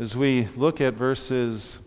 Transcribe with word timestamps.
As 0.00 0.16
we 0.16 0.46
look 0.56 0.80
at 0.80 0.94
verses 0.94 1.78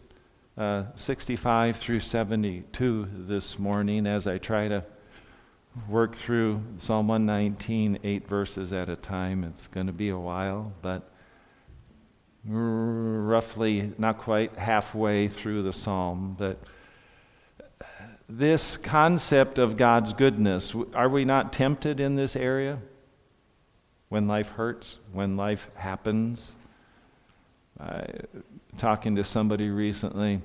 uh, 0.55 0.83
65 0.93 1.77
through 1.77 1.99
72 1.99 3.07
this 3.11 3.57
morning, 3.57 4.05
as 4.05 4.27
I 4.27 4.37
try 4.37 4.67
to 4.67 4.85
work 5.89 6.15
through 6.15 6.61
Psalm 6.77 7.07
119, 7.07 7.97
eight 8.03 8.27
verses 8.27 8.71
at 8.71 8.87
a 8.87 8.95
time, 8.95 9.43
it's 9.43 9.65
going 9.65 9.87
to 9.87 9.93
be 9.93 10.09
a 10.09 10.17
while, 10.17 10.71
but 10.83 11.09
roughly 12.45 13.91
not 13.97 14.19
quite 14.19 14.55
halfway 14.57 15.27
through 15.27 15.63
the 15.63 15.73
psalm, 15.73 16.35
that 16.37 16.59
this 18.29 18.77
concept 18.77 19.57
of 19.57 19.75
God's 19.75 20.13
goodness, 20.13 20.75
are 20.93 21.09
we 21.09 21.25
not 21.25 21.51
tempted 21.51 21.99
in 21.99 22.13
this 22.13 22.35
area? 22.35 22.77
When 24.09 24.27
life 24.27 24.49
hurts, 24.49 24.99
when 25.11 25.35
life 25.35 25.71
happens, 25.73 26.53
uh, 27.83 28.03
talking 28.77 29.15
to 29.15 29.23
somebody 29.23 29.69
recently, 29.69 30.41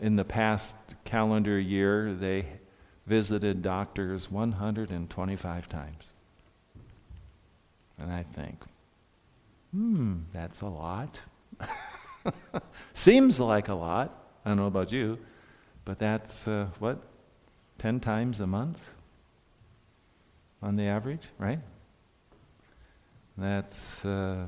in 0.00 0.16
the 0.16 0.24
past 0.24 0.76
calendar 1.04 1.58
year, 1.58 2.12
they 2.12 2.46
visited 3.06 3.62
doctors 3.62 4.30
125 4.30 5.68
times. 5.68 6.04
And 7.98 8.10
I 8.10 8.22
think, 8.22 8.56
hmm, 9.72 10.16
that's 10.32 10.62
a 10.62 10.66
lot. 10.66 11.20
Seems 12.94 13.38
like 13.38 13.68
a 13.68 13.74
lot. 13.74 14.18
I 14.44 14.48
don't 14.48 14.56
know 14.56 14.66
about 14.66 14.90
you, 14.90 15.18
but 15.84 15.98
that's 15.98 16.48
uh, 16.48 16.66
what? 16.78 17.02
10 17.78 18.00
times 18.00 18.40
a 18.40 18.46
month 18.46 18.78
on 20.62 20.76
the 20.76 20.84
average, 20.84 21.28
right? 21.38 21.60
That's 23.38 24.04
uh, 24.04 24.46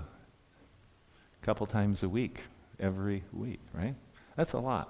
couple 1.42 1.66
times 1.66 2.02
a 2.02 2.08
week, 2.08 2.40
every 2.78 3.22
week, 3.32 3.60
right? 3.74 3.94
That's 4.36 4.52
a 4.52 4.58
lot. 4.58 4.88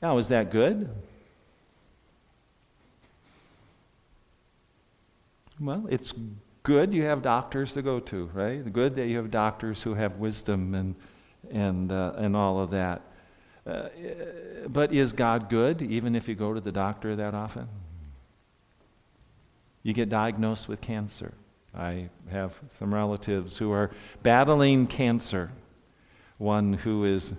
Now, 0.00 0.18
is 0.18 0.28
that 0.28 0.50
good? 0.50 0.88
Well, 5.60 5.86
it's 5.90 6.14
good 6.62 6.94
you 6.94 7.04
have 7.04 7.22
doctors 7.22 7.72
to 7.72 7.82
go 7.82 7.98
to, 8.00 8.30
right? 8.34 8.72
Good 8.72 8.94
that 8.96 9.06
you 9.06 9.16
have 9.16 9.30
doctors 9.30 9.82
who 9.82 9.94
have 9.94 10.18
wisdom 10.18 10.74
and, 10.74 10.94
and, 11.50 11.90
uh, 11.90 12.12
and 12.16 12.36
all 12.36 12.60
of 12.60 12.70
that. 12.70 13.02
Uh, 13.66 13.88
but 14.68 14.92
is 14.92 15.12
God 15.12 15.50
good 15.50 15.82
even 15.82 16.14
if 16.14 16.28
you 16.28 16.34
go 16.34 16.54
to 16.54 16.60
the 16.60 16.72
doctor 16.72 17.16
that 17.16 17.34
often? 17.34 17.68
You 19.82 19.92
get 19.92 20.08
diagnosed 20.08 20.68
with 20.68 20.80
cancer. 20.80 21.32
I 21.74 22.08
have 22.30 22.54
some 22.78 22.94
relatives 22.94 23.56
who 23.56 23.72
are 23.72 23.90
battling 24.22 24.86
cancer 24.86 25.50
one 26.38 26.72
who 26.72 27.04
is 27.04 27.34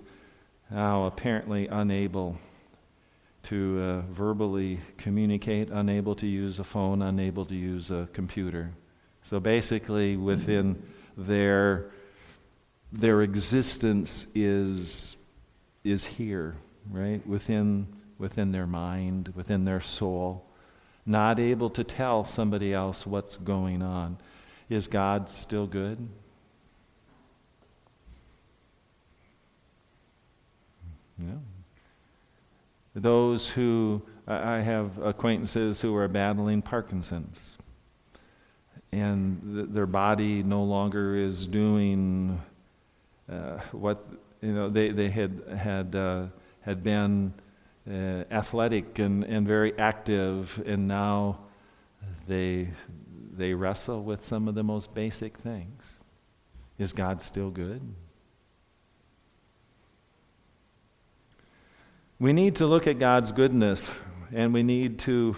now 0.70 1.04
apparently 1.04 1.66
unable 1.66 2.38
to 3.42 3.80
uh, 3.80 4.00
verbally 4.12 4.78
communicate, 4.98 5.70
unable 5.70 6.14
to 6.14 6.26
use 6.26 6.58
a 6.58 6.64
phone, 6.64 7.02
unable 7.02 7.46
to 7.46 7.54
use 7.54 7.90
a 7.90 8.08
computer. 8.12 8.70
So 9.22 9.40
basically, 9.40 10.16
within 10.16 10.82
their 11.16 11.90
their 12.92 13.22
existence 13.22 14.26
is 14.34 15.16
is 15.84 16.04
here, 16.04 16.56
right? 16.90 17.26
Within 17.26 17.86
within 18.18 18.52
their 18.52 18.66
mind, 18.66 19.32
within 19.34 19.64
their 19.64 19.80
soul, 19.80 20.44
not 21.06 21.38
able 21.38 21.70
to 21.70 21.84
tell 21.84 22.24
somebody 22.24 22.74
else 22.74 23.06
what's 23.06 23.36
going 23.36 23.82
on. 23.82 24.18
Is 24.68 24.86
God 24.86 25.28
still 25.28 25.66
good? 25.66 26.08
Yeah. 31.20 31.34
Those 32.94 33.48
who, 33.48 34.02
I 34.26 34.60
have 34.60 34.98
acquaintances 34.98 35.80
who 35.80 35.94
are 35.96 36.08
battling 36.08 36.62
Parkinson's, 36.62 37.56
and 38.92 39.40
th- 39.54 39.66
their 39.70 39.86
body 39.86 40.42
no 40.42 40.64
longer 40.64 41.14
is 41.14 41.46
doing 41.46 42.40
uh, 43.30 43.58
what 43.70 44.04
you 44.40 44.52
know 44.52 44.68
they, 44.68 44.90
they 44.90 45.08
had 45.08 45.40
had 45.56 45.94
uh, 45.94 46.26
had 46.62 46.82
been 46.82 47.32
uh, 47.88 48.24
athletic 48.30 48.98
and, 48.98 49.22
and 49.24 49.46
very 49.46 49.78
active, 49.78 50.60
and 50.66 50.88
now 50.88 51.38
they 52.26 52.68
they 53.36 53.54
wrestle 53.54 54.02
with 54.02 54.24
some 54.24 54.48
of 54.48 54.56
the 54.56 54.64
most 54.64 54.92
basic 54.94 55.36
things. 55.38 55.98
Is 56.78 56.92
God 56.92 57.22
still 57.22 57.50
good? 57.50 57.80
We 62.20 62.34
need 62.34 62.56
to 62.56 62.66
look 62.66 62.86
at 62.86 62.98
God's 62.98 63.32
goodness 63.32 63.90
and 64.30 64.52
we 64.52 64.62
need 64.62 64.98
to 65.00 65.34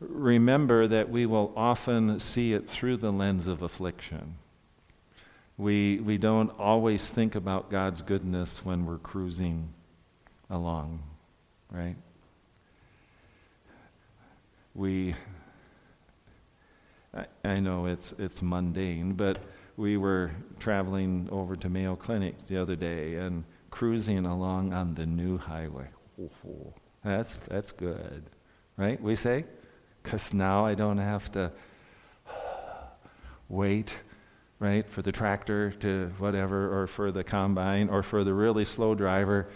remember 0.00 0.88
that 0.88 1.08
we 1.08 1.26
will 1.26 1.52
often 1.56 2.18
see 2.18 2.54
it 2.54 2.68
through 2.68 2.96
the 2.96 3.12
lens 3.12 3.46
of 3.46 3.62
affliction. 3.62 4.34
We, 5.56 6.00
we 6.00 6.18
don't 6.18 6.50
always 6.58 7.10
think 7.10 7.36
about 7.36 7.70
God's 7.70 8.02
goodness 8.02 8.64
when 8.64 8.84
we're 8.84 8.98
cruising 8.98 9.72
along, 10.50 11.04
right? 11.70 11.96
We, 14.74 15.14
I, 17.14 17.26
I 17.44 17.60
know 17.60 17.86
it's, 17.86 18.12
it's 18.18 18.42
mundane, 18.42 19.12
but 19.12 19.38
we 19.76 19.96
were 19.96 20.32
traveling 20.58 21.28
over 21.30 21.54
to 21.54 21.68
Mayo 21.68 21.94
Clinic 21.94 22.34
the 22.48 22.60
other 22.60 22.74
day 22.74 23.14
and 23.14 23.44
cruising 23.70 24.26
along 24.26 24.72
on 24.72 24.94
the 24.94 25.06
new 25.06 25.38
highway. 25.38 25.86
Oh, 26.20 26.72
that's, 27.04 27.38
that's 27.48 27.72
good. 27.72 28.24
Right? 28.76 29.00
We 29.00 29.14
say? 29.14 29.44
Because 30.02 30.32
now 30.32 30.66
I 30.66 30.74
don't 30.74 30.98
have 30.98 31.30
to 31.32 31.52
wait, 33.48 33.94
right, 34.58 34.88
for 34.88 35.02
the 35.02 35.12
tractor 35.12 35.70
to 35.72 36.12
whatever, 36.18 36.80
or 36.80 36.86
for 36.86 37.12
the 37.12 37.24
combine, 37.24 37.88
or 37.88 38.02
for 38.02 38.24
the 38.24 38.34
really 38.34 38.64
slow 38.64 38.94
driver. 38.94 39.48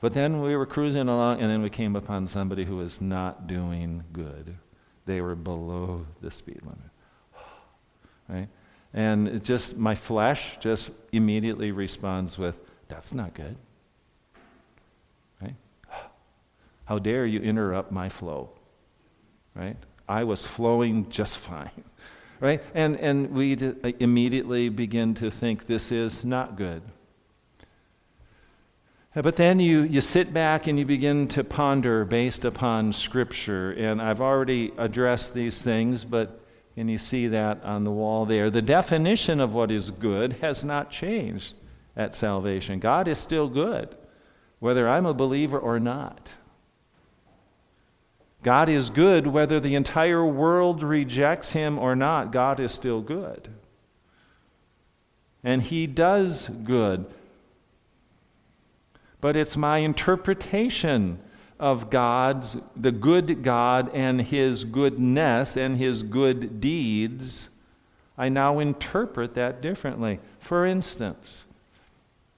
But 0.00 0.14
then 0.14 0.42
we 0.42 0.56
were 0.56 0.66
cruising 0.66 1.08
along, 1.08 1.40
and 1.40 1.50
then 1.50 1.62
we 1.62 1.70
came 1.70 1.96
upon 1.96 2.26
somebody 2.26 2.64
who 2.64 2.76
was 2.76 3.00
not 3.00 3.46
doing 3.46 4.02
good. 4.12 4.56
They 5.06 5.20
were 5.20 5.34
below 5.34 6.06
the 6.20 6.30
speed 6.30 6.60
limit. 6.62 6.78
Right? 8.28 8.48
And 8.94 9.28
it 9.28 9.42
just, 9.42 9.76
my 9.76 9.94
flesh 9.94 10.58
just 10.60 10.90
immediately 11.12 11.72
responds 11.72 12.38
with, 12.38 12.58
that's 12.88 13.12
not 13.12 13.34
good. 13.34 13.56
How 16.92 16.98
dare 16.98 17.24
you 17.24 17.40
interrupt 17.40 17.90
my 17.90 18.10
flow? 18.10 18.50
Right? 19.54 19.78
I 20.06 20.24
was 20.24 20.46
flowing 20.46 21.08
just 21.08 21.38
fine. 21.38 21.70
Right? 22.38 22.60
And, 22.74 22.96
and 22.96 23.30
we 23.30 23.56
immediately 24.00 24.68
begin 24.68 25.14
to 25.14 25.30
think 25.30 25.68
this 25.68 25.92
is 25.92 26.24
not 26.24 26.56
good. 26.56 26.82
But 29.14 29.36
then 29.36 29.60
you, 29.60 29.82
you 29.82 30.00
sit 30.00 30.34
back 30.34 30.66
and 30.66 30.76
you 30.76 30.84
begin 30.84 31.28
to 31.28 31.44
ponder 31.44 32.04
based 32.04 32.44
upon 32.44 32.92
Scripture. 32.92 33.70
And 33.70 34.02
I've 34.02 34.20
already 34.20 34.72
addressed 34.76 35.34
these 35.34 35.62
things, 35.62 36.04
but 36.04 36.40
and 36.76 36.90
you 36.90 36.98
see 36.98 37.28
that 37.28 37.62
on 37.62 37.84
the 37.84 37.92
wall 37.92 38.26
there. 38.26 38.50
The 38.50 38.60
definition 38.60 39.38
of 39.38 39.54
what 39.54 39.70
is 39.70 39.90
good 39.90 40.32
has 40.42 40.64
not 40.64 40.90
changed 40.90 41.54
at 41.96 42.16
salvation. 42.16 42.80
God 42.80 43.06
is 43.06 43.20
still 43.20 43.48
good, 43.48 43.94
whether 44.58 44.88
I'm 44.88 45.06
a 45.06 45.14
believer 45.14 45.60
or 45.60 45.78
not. 45.78 46.32
God 48.42 48.68
is 48.68 48.90
good 48.90 49.26
whether 49.26 49.60
the 49.60 49.74
entire 49.74 50.24
world 50.26 50.82
rejects 50.82 51.52
him 51.52 51.78
or 51.78 51.94
not. 51.94 52.32
God 52.32 52.58
is 52.58 52.72
still 52.72 53.00
good. 53.00 53.48
And 55.44 55.62
he 55.62 55.86
does 55.86 56.48
good. 56.48 57.06
But 59.20 59.36
it's 59.36 59.56
my 59.56 59.78
interpretation 59.78 61.20
of 61.60 61.90
God's, 61.90 62.56
the 62.76 62.90
good 62.90 63.44
God 63.44 63.90
and 63.94 64.20
his 64.20 64.64
goodness 64.64 65.56
and 65.56 65.78
his 65.78 66.02
good 66.02 66.60
deeds. 66.60 67.50
I 68.18 68.28
now 68.28 68.58
interpret 68.58 69.34
that 69.34 69.60
differently. 69.62 70.18
For 70.40 70.66
instance, 70.66 71.44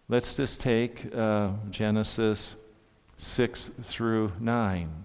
let's 0.09 0.37
just 0.37 0.61
take 0.61 1.07
uh, 1.15 1.53
Genesis 1.71 2.57
6 3.17 3.71
through 3.85 4.33
9. 4.39 5.05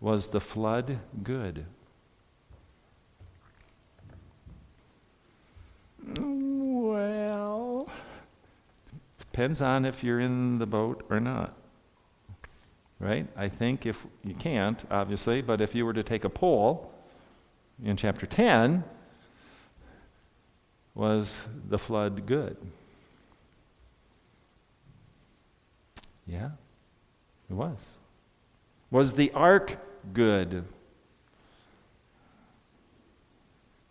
Was 0.00 0.28
the 0.28 0.40
flood 0.40 0.98
good? 1.22 1.66
Well, 6.16 7.88
depends 9.18 9.60
on 9.60 9.84
if 9.84 10.02
you're 10.02 10.20
in 10.20 10.58
the 10.58 10.66
boat 10.66 11.04
or 11.10 11.20
not. 11.20 11.54
Right? 12.98 13.26
I 13.36 13.48
think 13.48 13.86
if 13.86 13.98
you 14.24 14.34
can't, 14.34 14.82
obviously, 14.90 15.42
but 15.42 15.60
if 15.60 15.74
you 15.74 15.84
were 15.84 15.92
to 15.92 16.02
take 16.02 16.24
a 16.24 16.30
poll 16.30 16.92
in 17.84 17.96
chapter 17.96 18.26
10, 18.26 18.84
was 20.94 21.46
the 21.68 21.78
flood 21.78 22.26
good? 22.26 22.56
Yeah, 26.26 26.50
it 27.48 27.54
was. 27.54 27.96
Was 28.90 29.14
the 29.14 29.30
ark 29.32 29.78
good? 30.12 30.64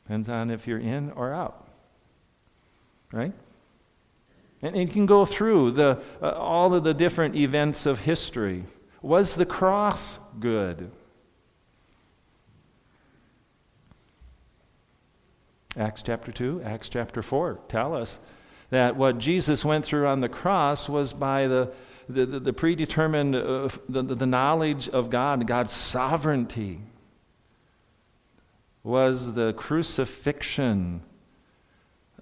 Depends 0.03 0.29
on 0.29 0.49
if 0.49 0.67
you're 0.67 0.79
in 0.79 1.11
or 1.11 1.33
out. 1.33 1.67
Right? 3.11 3.33
And 4.61 4.75
you 4.75 4.87
can 4.87 5.05
go 5.05 5.25
through 5.25 5.71
the, 5.71 6.01
uh, 6.21 6.31
all 6.31 6.73
of 6.73 6.83
the 6.83 6.93
different 6.93 7.35
events 7.35 7.85
of 7.85 7.99
history. 7.99 8.65
Was 9.01 9.35
the 9.35 9.45
cross 9.45 10.19
good? 10.39 10.91
Acts 15.77 16.01
chapter 16.01 16.31
2, 16.31 16.63
Acts 16.65 16.89
chapter 16.89 17.21
4 17.21 17.59
tell 17.67 17.95
us 17.95 18.19
that 18.71 18.95
what 18.95 19.17
Jesus 19.17 19.63
went 19.63 19.85
through 19.85 20.07
on 20.07 20.19
the 20.19 20.29
cross 20.29 20.89
was 20.89 21.13
by 21.13 21.47
the, 21.47 21.71
the, 22.09 22.25
the, 22.25 22.39
the 22.39 22.53
predetermined, 22.53 23.35
uh, 23.35 23.69
the, 23.87 24.01
the 24.01 24.25
knowledge 24.25 24.89
of 24.89 25.11
God, 25.11 25.45
God's 25.45 25.71
sovereignty, 25.71 26.81
was 28.83 29.35
the 29.35 29.53
crucifixion 29.53 31.01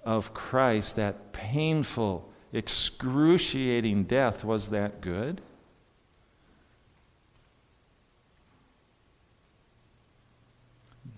of 0.04 0.34
Christ, 0.34 0.96
that 0.96 1.32
painful, 1.32 2.30
excruciating 2.52 4.04
death, 4.04 4.44
was 4.44 4.68
that 4.70 5.00
good? 5.00 5.40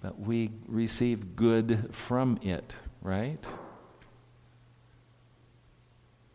But 0.00 0.20
we 0.20 0.50
receive 0.68 1.34
good 1.34 1.92
from 1.92 2.38
it, 2.42 2.72
right? 3.02 3.44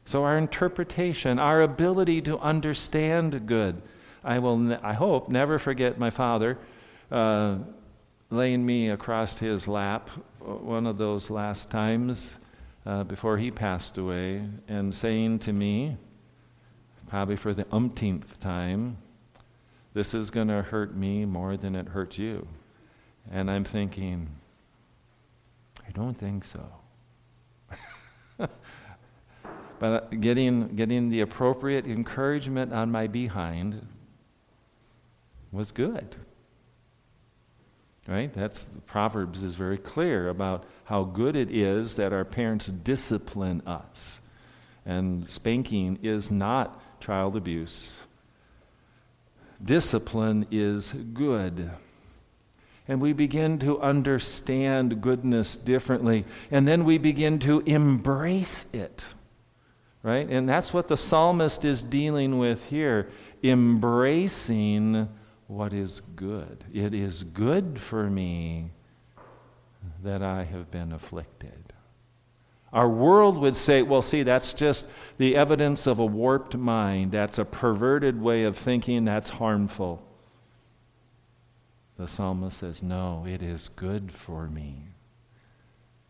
So, 0.05 0.23
our 0.23 0.37
interpretation, 0.37 1.39
our 1.39 1.63
ability 1.63 2.21
to 2.23 2.37
understand 2.37 3.47
good. 3.47 3.81
I 4.23 4.39
will, 4.39 4.77
I 4.83 4.93
hope, 4.93 5.29
never 5.29 5.59
forget 5.59 5.97
my 5.97 6.09
father 6.09 6.57
uh, 7.11 7.57
laying 8.29 8.65
me 8.65 8.89
across 8.89 9.37
his 9.37 9.67
lap 9.67 10.09
uh, 10.41 10.53
one 10.53 10.87
of 10.87 10.97
those 10.97 11.29
last 11.29 11.69
times 11.69 12.35
uh, 12.85 13.03
before 13.03 13.37
he 13.37 13.51
passed 13.51 13.97
away 13.97 14.47
and 14.67 14.93
saying 14.93 15.39
to 15.39 15.53
me, 15.53 15.97
probably 17.07 17.35
for 17.35 17.53
the 17.53 17.65
umpteenth 17.71 18.39
time, 18.39 18.97
this 19.93 20.13
is 20.13 20.29
going 20.29 20.47
to 20.47 20.61
hurt 20.61 20.95
me 20.95 21.25
more 21.25 21.55
than 21.57 21.75
it 21.75 21.87
hurt 21.87 22.17
you. 22.17 22.47
And 23.31 23.49
I'm 23.49 23.63
thinking, 23.63 24.27
I 25.87 25.91
don't 25.91 26.15
think 26.15 26.43
so. 26.43 26.63
But 29.79 29.85
uh, 29.85 30.15
getting, 30.19 30.75
getting 30.75 31.09
the 31.09 31.21
appropriate 31.21 31.85
encouragement 31.85 32.73
on 32.73 32.91
my 32.91 33.07
behind 33.07 33.85
was 35.51 35.71
good. 35.71 36.15
Right? 38.07 38.33
That's 38.33 38.69
Proverbs 38.85 39.43
is 39.43 39.55
very 39.55 39.77
clear 39.77 40.29
about 40.29 40.65
how 40.83 41.03
good 41.03 41.35
it 41.35 41.49
is 41.51 41.95
that 41.95 42.13
our 42.13 42.25
parents 42.25 42.67
discipline 42.67 43.61
us. 43.65 44.19
And 44.85 45.27
spanking 45.29 45.97
is 46.03 46.29
not 46.29 46.81
child 47.01 47.35
abuse. 47.35 47.99
Discipline 49.63 50.45
is 50.51 50.91
good 50.91 51.71
and 52.87 53.01
we 53.01 53.13
begin 53.13 53.57
to 53.59 53.81
understand 53.81 55.01
goodness 55.01 55.55
differently. 55.55 56.25
And 56.51 56.67
then 56.67 56.85
we 56.85 56.97
begin 56.97 57.39
to 57.39 57.61
embrace 57.61 58.65
it. 58.73 59.03
Right? 60.05 60.29
And 60.29 60.47
that's 60.47 60.71
what 60.71 60.87
the 60.87 60.97
psalmist 60.97 61.65
is 61.65 61.81
dealing 61.81 62.37
with 62.37 62.63
here 62.65 63.09
embracing 63.41 65.09
what 65.47 65.73
is 65.73 65.99
good. 66.15 66.63
It 66.71 66.93
is 66.93 67.23
good 67.23 67.81
for 67.81 68.07
me 68.07 68.69
that 70.03 70.21
I 70.21 70.43
have 70.43 70.69
been 70.69 70.91
afflicted. 70.91 71.73
Our 72.71 72.87
world 72.87 73.39
would 73.39 73.55
say, 73.55 73.81
well, 73.81 74.03
see, 74.03 74.21
that's 74.21 74.53
just 74.53 74.89
the 75.17 75.35
evidence 75.35 75.87
of 75.87 75.97
a 75.97 76.05
warped 76.05 76.55
mind. 76.55 77.11
That's 77.11 77.39
a 77.39 77.45
perverted 77.45 78.21
way 78.21 78.43
of 78.43 78.55
thinking. 78.55 79.05
That's 79.05 79.29
harmful. 79.29 80.03
The 81.97 82.07
psalmist 82.07 82.59
says, 82.59 82.83
No, 82.83 83.25
it 83.27 83.41
is 83.41 83.69
good 83.75 84.11
for 84.11 84.45
me 84.47 84.83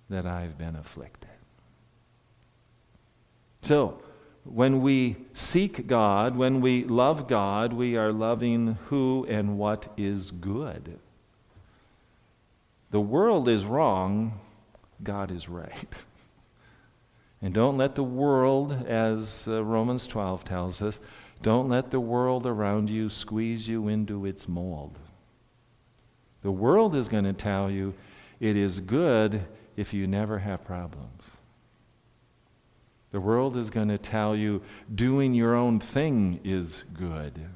that 0.09 0.25
I've 0.25 0.57
been 0.57 0.75
afflicted. 0.75 1.24
So, 3.65 3.97
when 4.43 4.83
we 4.83 5.15
seek 5.33 5.87
God, 5.87 6.37
when 6.37 6.61
we 6.61 6.83
love 6.83 7.27
God, 7.27 7.73
we 7.73 7.97
are 7.97 8.11
loving 8.11 8.77
who 8.89 9.25
and 9.27 9.57
what 9.57 9.91
is 9.97 10.29
good. 10.29 10.99
The 12.91 12.99
world 12.99 13.49
is 13.49 13.65
wrong, 13.65 14.39
God 15.01 15.31
is 15.31 15.49
right. 15.49 15.95
And 17.41 17.55
don't 17.55 17.75
let 17.75 17.95
the 17.95 18.03
world, 18.03 18.71
as 18.87 19.47
uh, 19.47 19.63
Romans 19.63 20.05
12 20.05 20.43
tells 20.43 20.83
us, 20.83 20.99
don't 21.41 21.67
let 21.67 21.89
the 21.89 21.99
world 21.99 22.45
around 22.45 22.87
you 22.87 23.09
squeeze 23.09 23.67
you 23.67 23.87
into 23.87 24.27
its 24.27 24.47
mold. 24.47 24.95
The 26.43 26.51
world 26.51 26.95
is 26.95 27.07
going 27.07 27.23
to 27.23 27.33
tell 27.33 27.71
you 27.71 27.95
it 28.39 28.55
is 28.55 28.79
good 28.79 29.43
if 29.75 29.91
you 29.91 30.05
never 30.05 30.37
have 30.37 30.63
problems. 30.63 31.24
The 33.15 33.21
world 33.21 33.55
is 33.55 33.69
going 33.69 33.87
to 33.87 33.97
tell 33.97 34.35
you 34.35 34.61
doing 34.93 35.33
your 35.33 35.55
own 35.55 35.79
thing 35.79 36.41
is 36.43 36.83
good. 36.93 37.47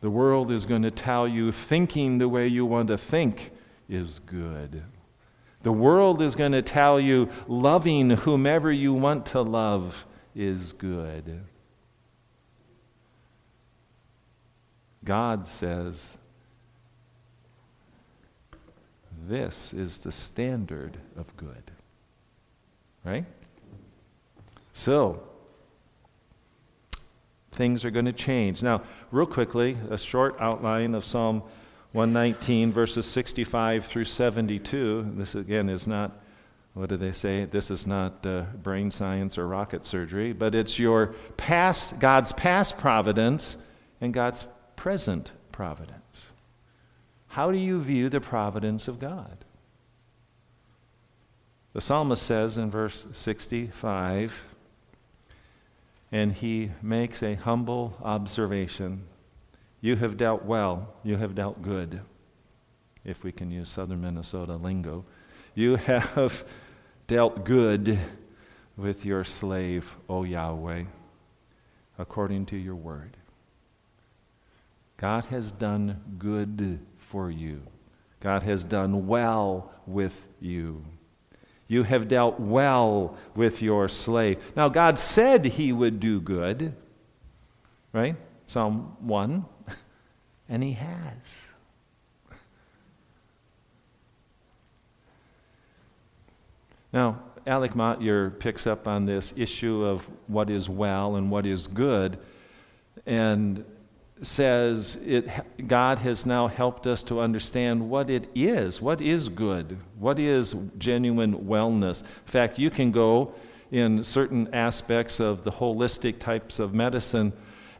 The 0.00 0.08
world 0.08 0.50
is 0.50 0.64
going 0.64 0.80
to 0.80 0.90
tell 0.90 1.28
you 1.28 1.52
thinking 1.52 2.16
the 2.16 2.26
way 2.26 2.48
you 2.48 2.64
want 2.64 2.88
to 2.88 2.96
think 2.96 3.50
is 3.86 4.20
good. 4.20 4.82
The 5.60 5.72
world 5.72 6.22
is 6.22 6.36
going 6.36 6.52
to 6.52 6.62
tell 6.62 6.98
you 6.98 7.28
loving 7.48 8.08
whomever 8.08 8.72
you 8.72 8.94
want 8.94 9.26
to 9.26 9.42
love 9.42 10.06
is 10.34 10.72
good. 10.72 11.42
God 15.04 15.46
says 15.46 16.08
this 19.28 19.74
is 19.74 19.98
the 19.98 20.12
standard 20.12 20.96
of 21.14 21.26
good. 21.36 21.70
Right? 23.04 23.26
So, 24.74 25.22
things 27.52 27.84
are 27.84 27.92
going 27.92 28.06
to 28.06 28.12
change. 28.12 28.60
Now, 28.60 28.82
real 29.12 29.24
quickly, 29.24 29.78
a 29.88 29.96
short 29.96 30.36
outline 30.40 30.96
of 30.96 31.04
Psalm 31.04 31.42
119, 31.92 32.72
verses 32.72 33.06
65 33.06 33.86
through 33.86 34.04
72. 34.04 35.12
This, 35.14 35.36
again, 35.36 35.68
is 35.68 35.86
not, 35.86 36.20
what 36.74 36.88
do 36.88 36.96
they 36.96 37.12
say? 37.12 37.44
This 37.44 37.70
is 37.70 37.86
not 37.86 38.26
uh, 38.26 38.42
brain 38.64 38.90
science 38.90 39.38
or 39.38 39.46
rocket 39.46 39.86
surgery, 39.86 40.32
but 40.32 40.56
it's 40.56 40.76
your 40.76 41.14
past, 41.36 42.00
God's 42.00 42.32
past 42.32 42.76
providence 42.76 43.56
and 44.00 44.12
God's 44.12 44.44
present 44.74 45.30
providence. 45.52 46.24
How 47.28 47.52
do 47.52 47.58
you 47.58 47.80
view 47.80 48.08
the 48.08 48.20
providence 48.20 48.88
of 48.88 48.98
God? 48.98 49.44
The 51.74 51.80
psalmist 51.80 52.24
says 52.24 52.58
in 52.58 52.72
verse 52.72 53.06
65, 53.12 54.34
and 56.14 56.32
he 56.32 56.70
makes 56.80 57.24
a 57.24 57.34
humble 57.34 57.98
observation 58.00 59.02
You 59.80 59.96
have 59.96 60.16
dealt 60.16 60.44
well, 60.44 60.94
you 61.02 61.16
have 61.16 61.34
dealt 61.34 61.60
good, 61.60 62.00
if 63.04 63.24
we 63.24 63.32
can 63.32 63.50
use 63.50 63.68
southern 63.68 64.00
Minnesota 64.00 64.54
lingo. 64.54 65.04
You 65.56 65.74
have 65.74 66.44
dealt 67.08 67.44
good 67.44 67.98
with 68.76 69.04
your 69.04 69.24
slave, 69.24 69.84
O 70.08 70.22
Yahweh, 70.22 70.84
according 71.98 72.46
to 72.46 72.56
your 72.56 72.76
word. 72.76 73.16
God 74.96 75.26
has 75.26 75.50
done 75.50 76.00
good 76.16 76.78
for 77.10 77.28
you. 77.28 77.60
God 78.20 78.44
has 78.44 78.64
done 78.64 79.08
well 79.08 79.72
with 79.84 80.14
you. 80.40 80.84
You 81.68 81.82
have 81.82 82.08
dealt 82.08 82.38
well 82.38 83.16
with 83.34 83.62
your 83.62 83.88
slave. 83.88 84.42
Now, 84.54 84.68
God 84.68 84.98
said 84.98 85.44
he 85.44 85.72
would 85.72 85.98
do 85.98 86.20
good, 86.20 86.74
right? 87.92 88.16
Psalm 88.46 88.96
1. 89.00 89.44
And 90.46 90.62
he 90.62 90.72
has. 90.72 91.54
Now, 96.92 97.18
Alec 97.46 97.74
Motyer 97.74 98.30
picks 98.30 98.66
up 98.66 98.86
on 98.86 99.06
this 99.06 99.32
issue 99.36 99.84
of 99.84 100.08
what 100.28 100.50
is 100.50 100.68
well 100.68 101.16
and 101.16 101.30
what 101.30 101.46
is 101.46 101.66
good. 101.66 102.18
And 103.06 103.64
says 104.24 104.96
it, 105.04 105.28
God 105.66 105.98
has 105.98 106.26
now 106.26 106.46
helped 106.46 106.86
us 106.86 107.02
to 107.04 107.20
understand 107.20 107.88
what 107.88 108.10
it 108.10 108.28
is. 108.34 108.80
What 108.80 109.00
is 109.00 109.28
good? 109.28 109.78
What 109.98 110.18
is 110.18 110.54
genuine 110.78 111.44
wellness? 111.44 112.02
In 112.02 112.08
fact, 112.26 112.58
you 112.58 112.70
can 112.70 112.90
go 112.90 113.34
in 113.70 114.04
certain 114.04 114.52
aspects 114.54 115.20
of 115.20 115.42
the 115.42 115.50
holistic 115.50 116.18
types 116.18 116.58
of 116.58 116.74
medicine 116.74 117.32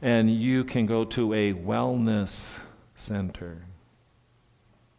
and 0.03 0.31
you 0.31 0.65
can 0.65 0.87
go 0.87 1.05
to 1.05 1.33
a 1.35 1.55
wellness 1.55 2.59
center, 2.95 3.65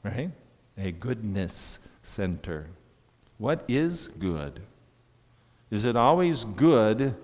right? 0.03 0.31
A 0.77 0.91
goodness 0.91 1.79
center. 2.01 2.67
What 3.37 3.63
is 3.67 4.07
good? 4.07 4.61
Is 5.69 5.85
it 5.85 5.95
always 5.95 6.43
good, 6.43 7.15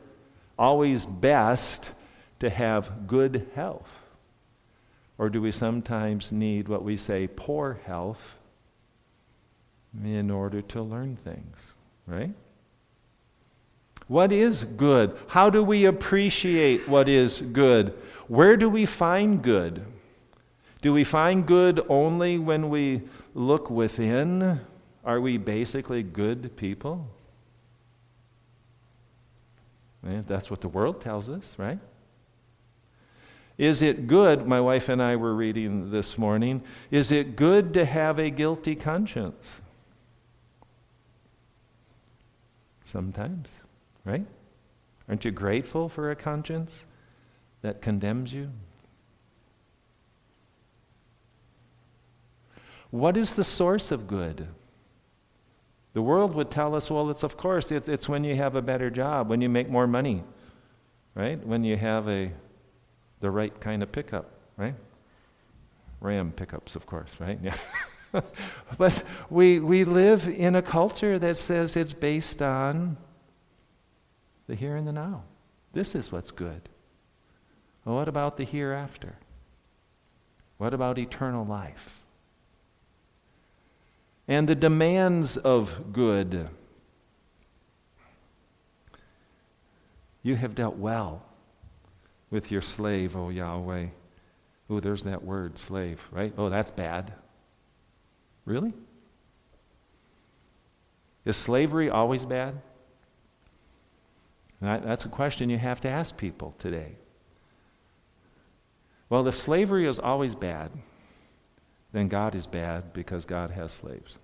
always 0.60 1.06
best 1.06 1.92
to 2.40 2.50
have 2.50 3.08
good 3.08 3.48
health? 3.56 4.01
Or 5.22 5.30
do 5.30 5.40
we 5.40 5.52
sometimes 5.52 6.32
need 6.32 6.68
what 6.68 6.84
we 6.84 6.98
say 6.98 7.28
poor 7.28 7.80
health 7.86 8.40
in 10.04 10.32
order 10.32 10.64
to 10.64 10.82
learn 10.82 11.16
things, 11.16 11.76
right? 12.08 12.34
What 14.08 14.32
is 14.32 14.64
good? 14.64 15.16
How 15.28 15.52
do 15.52 15.64
we 15.64 15.86
appreciate 15.86 16.90
what 16.90 17.08
is 17.08 17.40
good? 17.40 17.94
Where 18.30 18.58
do 18.58 18.68
we 18.68 18.88
find 18.88 19.44
good? 19.44 19.86
Do 20.82 20.92
we 20.92 21.04
find 21.04 21.46
good 21.46 21.86
only 21.88 22.40
when 22.40 22.72
we 22.72 23.04
look 23.36 23.70
within? 23.70 24.60
Are 25.06 25.22
we 25.22 25.38
basically 25.38 26.02
good 26.02 26.58
people? 26.58 27.08
Eh, 30.10 30.22
that's 30.26 30.50
what 30.50 30.62
the 30.62 30.68
world 30.68 31.00
tells 31.00 31.30
us, 31.30 31.54
right? 31.60 31.78
Is 33.58 33.82
it 33.82 34.08
good, 34.08 34.48
my 34.48 34.60
wife 34.60 34.90
and 34.90 35.02
I 35.02 35.16
were 35.16 35.36
reading 35.36 35.92
this 35.92 36.18
morning, 36.18 36.62
is 36.90 37.12
it 37.12 37.36
good 37.36 37.74
to 37.74 37.86
have 37.86 38.20
a 38.20 38.30
guilty 38.30 38.76
conscience? 38.76 39.60
Sometimes, 42.84 43.50
right? 44.04 44.26
Aren't 45.08 45.26
you 45.26 45.32
grateful 45.32 45.90
for 45.90 46.12
a 46.12 46.16
conscience 46.16 46.86
that 47.62 47.82
condemns 47.82 48.34
you? 48.34 48.50
What 52.90 53.16
is 53.16 53.34
the 53.34 53.44
source 53.44 53.92
of 53.92 54.08
good? 54.08 54.48
The 55.94 56.02
world 56.02 56.36
would 56.36 56.50
tell 56.50 56.76
us, 56.76 56.90
well, 56.90 57.10
it's 57.10 57.24
of 57.24 57.38
course, 57.38 57.72
it's, 57.72 57.88
it's 57.88 58.08
when 58.08 58.24
you 58.24 58.36
have 58.36 58.56
a 58.56 58.62
better 58.62 58.90
job, 58.90 59.30
when 59.30 59.42
you 59.42 59.50
make 59.50 59.70
more 59.70 59.88
money, 59.88 60.24
right? 61.16 61.46
When 61.46 61.64
you 61.64 61.78
have 61.78 62.08
a, 62.08 62.32
the 63.22 63.32
right 63.32 63.58
kind 63.62 63.82
of 63.82 63.92
pickup, 63.92 64.30
right? 64.58 64.76
Ram 66.02 66.32
pickups, 66.32 66.76
of 66.76 66.86
course, 66.86 67.16
right? 67.20 67.40
Yeah. 67.42 67.56
but 68.78 69.04
we, 69.30 69.60
we 69.60 69.86
live 69.86 70.28
in 70.28 70.56
a 70.56 70.62
culture 70.62 71.18
that 71.18 71.38
says 71.38 71.78
it's 71.78 71.94
based 71.94 72.42
on 72.42 72.98
the 74.48 74.56
here 74.56 74.76
and 74.76 74.86
the 74.86 74.92
now. 74.92 75.24
This 75.72 75.96
is 75.96 76.12
what's 76.12 76.32
good. 76.32 76.68
Well, 77.86 77.96
what 77.96 78.10
about 78.10 78.36
the 78.36 78.44
hereafter? 78.44 79.16
What 80.58 80.74
about 80.74 81.00
eternal 81.00 81.46
life? 81.46 82.02
and 84.32 84.48
the 84.48 84.56
demands 84.56 85.36
of 85.36 85.92
good. 85.92 86.48
You 90.24 90.38
have 90.38 90.56
dealt 90.56 90.78
well 90.78 91.26
with 92.32 92.50
your 92.50 92.62
slave, 92.62 93.16
O 93.16 93.30
Yahweh. 93.30 93.88
Oh, 94.70 94.80
there's 94.80 95.04
that 95.04 95.24
word, 95.24 95.58
slave, 95.58 96.02
right? 96.12 96.34
Oh, 96.38 96.50
that's 96.50 96.72
bad. 96.72 97.14
Really? 98.46 98.74
Is 101.26 101.38
slavery 101.38 101.90
always 101.90 102.26
bad? 102.26 102.56
that's 104.62 105.06
a 105.06 105.10
question 105.10 105.50
you 105.50 105.58
have 105.58 105.82
to 105.82 105.90
ask 105.90 106.16
people 106.16 106.54
today. 106.60 106.96
Well, 109.10 109.28
if 109.28 109.38
slavery 109.38 109.88
is 109.88 110.00
always 110.00 110.36
bad, 110.36 110.72
then 111.92 112.08
God 112.08 112.36
is 112.36 112.48
bad 112.48 112.94
because 112.94 113.26
God 113.26 113.52
has 113.52 113.72
slaves. 113.72 114.18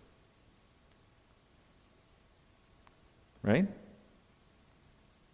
Right? 3.42 3.68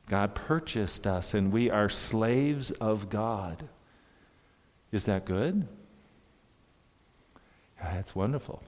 God 0.07 0.35
purchased 0.35 1.07
us 1.07 1.33
and 1.33 1.51
we 1.51 1.69
are 1.69 1.89
slaves 1.89 2.71
of 2.71 3.09
God. 3.09 3.67
Is 4.91 5.05
that 5.05 5.25
good? 5.25 5.67
That's 7.81 8.15
wonderful. 8.15 8.61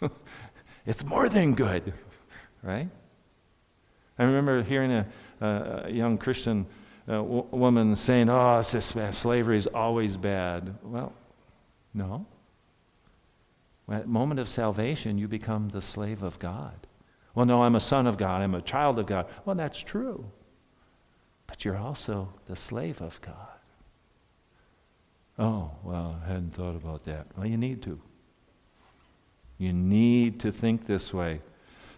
it's 0.86 1.04
more 1.04 1.28
than 1.28 1.54
good, 1.54 1.92
right? 2.62 2.88
I 4.18 4.24
remember 4.24 4.62
hearing 4.62 4.92
a, 4.92 5.06
a 5.40 5.90
young 5.90 6.18
Christian 6.18 6.66
uh, 7.08 7.22
woman 7.22 7.96
saying, 7.96 8.28
Oh, 8.28 8.62
this, 8.62 8.94
slavery 9.12 9.56
is 9.56 9.66
always 9.66 10.16
bad. 10.16 10.74
Well, 10.82 11.12
no. 11.94 12.26
At 13.90 14.06
moment 14.06 14.38
of 14.38 14.48
salvation, 14.48 15.18
you 15.18 15.26
become 15.26 15.70
the 15.70 15.82
slave 15.82 16.22
of 16.22 16.38
God. 16.38 16.86
Well, 17.34 17.46
no, 17.46 17.62
I'm 17.62 17.74
a 17.74 17.80
son 17.80 18.06
of 18.06 18.16
God. 18.16 18.42
I'm 18.42 18.54
a 18.54 18.60
child 18.60 18.98
of 18.98 19.06
God. 19.06 19.26
Well, 19.44 19.56
that's 19.56 19.78
true. 19.78 20.30
But 21.60 21.66
you're 21.66 21.76
also 21.76 22.32
the 22.48 22.56
slave 22.56 23.02
of 23.02 23.20
God. 23.20 23.36
Oh, 25.38 25.70
well, 25.82 26.18
I 26.24 26.28
hadn't 26.28 26.54
thought 26.54 26.74
about 26.74 27.04
that. 27.04 27.26
Well, 27.36 27.46
you 27.46 27.58
need 27.58 27.82
to. 27.82 28.00
You 29.58 29.74
need 29.74 30.40
to 30.40 30.52
think 30.52 30.86
this 30.86 31.12
way. 31.12 31.42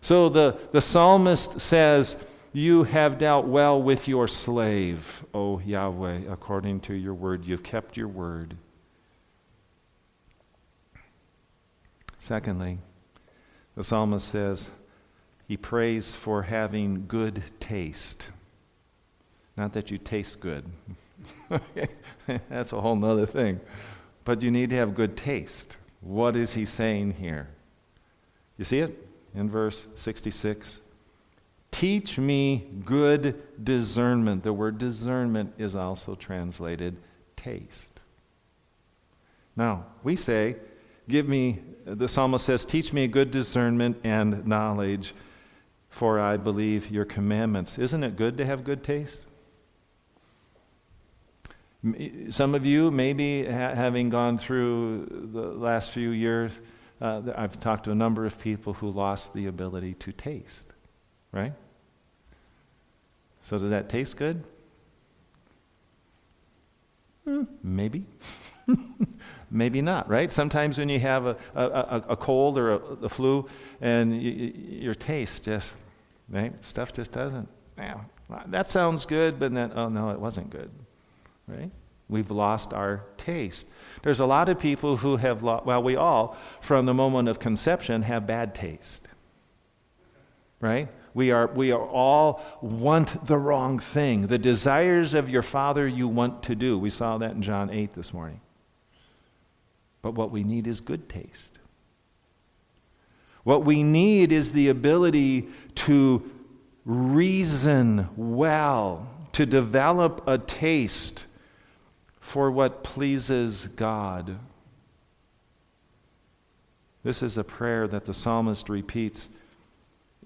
So 0.00 0.28
the, 0.28 0.58
the 0.72 0.80
psalmist 0.80 1.60
says, 1.60 2.16
You 2.52 2.82
have 2.82 3.18
dealt 3.18 3.46
well 3.46 3.80
with 3.80 4.08
your 4.08 4.26
slave, 4.26 5.24
O 5.32 5.60
Yahweh, 5.60 6.22
according 6.28 6.80
to 6.80 6.94
your 6.94 7.14
word. 7.14 7.44
You've 7.44 7.62
kept 7.62 7.96
your 7.96 8.08
word. 8.08 8.56
Secondly, 12.18 12.78
the 13.76 13.84
psalmist 13.84 14.26
says 14.26 14.72
he 15.46 15.56
prays 15.56 16.16
for 16.16 16.42
having 16.42 17.06
good 17.06 17.44
taste. 17.60 18.26
Not 19.56 19.72
that 19.74 19.90
you 19.90 19.98
taste 19.98 20.40
good, 20.40 20.64
that's 22.48 22.72
a 22.72 22.80
whole 22.80 23.04
other 23.04 23.26
thing. 23.26 23.60
But 24.24 24.42
you 24.42 24.50
need 24.50 24.70
to 24.70 24.76
have 24.76 24.94
good 24.94 25.16
taste. 25.16 25.76
What 26.00 26.36
is 26.36 26.54
he 26.54 26.64
saying 26.64 27.12
here? 27.12 27.48
You 28.56 28.64
see 28.64 28.78
it 28.80 29.08
in 29.34 29.50
verse 29.50 29.86
66? 29.94 30.80
Teach 31.70 32.18
me 32.18 32.68
good 32.84 33.42
discernment. 33.64 34.42
The 34.42 34.52
word 34.52 34.78
discernment 34.78 35.54
is 35.58 35.74
also 35.74 36.14
translated 36.14 36.96
taste. 37.36 38.00
Now, 39.56 39.86
we 40.02 40.16
say, 40.16 40.56
Give 41.08 41.28
me 41.28 41.58
the 41.84 42.08
psalmist 42.08 42.46
says, 42.46 42.64
Teach 42.64 42.92
me 42.92 43.08
good 43.08 43.30
discernment 43.30 43.98
and 44.04 44.46
knowledge, 44.46 45.14
for 45.90 46.20
I 46.20 46.36
believe 46.36 46.90
your 46.90 47.04
commandments. 47.04 47.78
Isn't 47.78 48.04
it 48.04 48.16
good 48.16 48.36
to 48.38 48.46
have 48.46 48.64
good 48.64 48.84
taste? 48.84 49.26
Some 52.30 52.54
of 52.54 52.64
you, 52.64 52.90
maybe 52.90 53.44
ha- 53.44 53.74
having 53.74 54.08
gone 54.08 54.38
through 54.38 55.30
the 55.32 55.40
last 55.40 55.90
few 55.90 56.10
years, 56.10 56.60
uh, 57.00 57.22
I've 57.36 57.58
talked 57.60 57.84
to 57.84 57.90
a 57.90 57.94
number 57.94 58.24
of 58.24 58.38
people 58.38 58.72
who 58.72 58.90
lost 58.90 59.34
the 59.34 59.46
ability 59.46 59.94
to 59.94 60.12
taste, 60.12 60.74
right? 61.32 61.52
So, 63.42 63.58
does 63.58 63.70
that 63.70 63.88
taste 63.88 64.16
good? 64.16 64.44
Hmm, 67.24 67.44
maybe. 67.62 68.06
Maybe 69.50 69.82
not, 69.82 70.08
right? 70.08 70.32
Sometimes 70.32 70.78
when 70.78 70.88
you 70.88 70.98
have 71.00 71.26
a, 71.26 71.36
a, 71.54 72.04
a 72.10 72.16
cold 72.16 72.56
or 72.56 72.72
a, 72.72 72.76
a 73.02 73.08
flu 73.08 73.46
and 73.80 74.20
you, 74.20 74.30
your 74.56 74.94
taste 74.94 75.44
just, 75.44 75.74
right? 76.30 76.52
Stuff 76.64 76.92
just 76.92 77.12
doesn't. 77.12 77.48
Yeah, 77.76 78.00
that 78.46 78.68
sounds 78.68 79.04
good, 79.04 79.38
but 79.38 79.52
then, 79.52 79.72
oh 79.74 79.88
no, 79.88 80.10
it 80.10 80.18
wasn't 80.18 80.50
good, 80.50 80.70
right? 81.56 81.70
We've 82.08 82.30
lost 82.30 82.72
our 82.72 83.04
taste. 83.16 83.68
There's 84.02 84.20
a 84.20 84.26
lot 84.26 84.48
of 84.48 84.58
people 84.58 84.96
who 84.96 85.16
have 85.16 85.42
lost, 85.42 85.64
well, 85.64 85.82
we 85.82 85.96
all, 85.96 86.36
from 86.60 86.86
the 86.86 86.94
moment 86.94 87.28
of 87.28 87.38
conception, 87.38 88.02
have 88.02 88.26
bad 88.26 88.54
taste, 88.54 89.08
right? 90.60 90.88
We 91.14 91.30
are, 91.30 91.46
we 91.48 91.72
are 91.72 91.86
all 91.86 92.42
want 92.60 93.26
the 93.26 93.38
wrong 93.38 93.78
thing. 93.78 94.26
The 94.26 94.38
desires 94.38 95.14
of 95.14 95.28
your 95.28 95.42
father 95.42 95.86
you 95.86 96.08
want 96.08 96.42
to 96.44 96.54
do. 96.54 96.78
We 96.78 96.90
saw 96.90 97.18
that 97.18 97.32
in 97.32 97.42
John 97.42 97.70
8 97.70 97.92
this 97.92 98.12
morning. 98.12 98.40
But 100.00 100.14
what 100.14 100.30
we 100.30 100.42
need 100.42 100.66
is 100.66 100.80
good 100.80 101.08
taste. 101.08 101.58
What 103.44 103.64
we 103.64 103.82
need 103.82 104.32
is 104.32 104.52
the 104.52 104.68
ability 104.68 105.48
to 105.76 106.30
reason 106.84 108.08
well, 108.16 109.08
to 109.32 109.46
develop 109.46 110.22
a 110.26 110.38
taste 110.38 111.26
for 112.22 112.50
what 112.50 112.84
pleases 112.84 113.66
God. 113.66 114.38
This 117.02 117.22
is 117.22 117.36
a 117.36 117.44
prayer 117.44 117.88
that 117.88 118.06
the 118.06 118.14
psalmist 118.14 118.68
repeats 118.68 119.28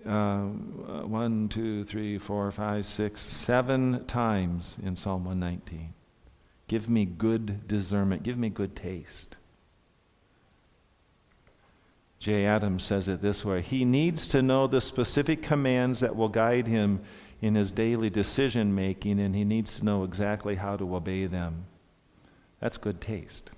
uh, 0.07 0.43
one, 0.43 1.49
two, 1.49 1.85
three, 1.85 2.19
four, 2.19 2.49
five, 2.53 2.85
six, 2.87 3.23
seven 3.23 4.05
times 4.07 4.77
in 4.85 4.95
Psalm 4.95 5.25
119. 5.25 5.93
Give 6.69 6.89
me 6.89 7.07
good 7.07 7.67
discernment. 7.67 8.23
Give 8.23 8.37
me 8.37 8.51
good 8.51 8.77
taste. 8.77 9.37
J. 12.21 12.45
Adams 12.45 12.85
says 12.85 13.09
it 13.09 13.23
this 13.23 13.45
way 13.45 13.63
He 13.63 13.85
needs 13.85 14.29
to 14.29 14.43
know 14.43 14.67
the 14.67 14.83
specific 14.83 15.43
commands 15.43 16.01
that 16.01 16.15
will 16.15 16.29
guide 16.29 16.67
him 16.67 17.01
in 17.41 17.55
his 17.55 17.73
daily 17.73 18.11
decision 18.11 18.75
making, 18.75 19.19
and 19.19 19.35
he 19.35 19.45
needs 19.45 19.79
to 19.79 19.85
know 19.85 20.05
exactly 20.05 20.57
how 20.57 20.77
to 20.77 20.95
obey 20.95 21.27
them. 21.27 21.65
That's 22.61 22.77
good 22.77 23.01
taste. 23.01 23.51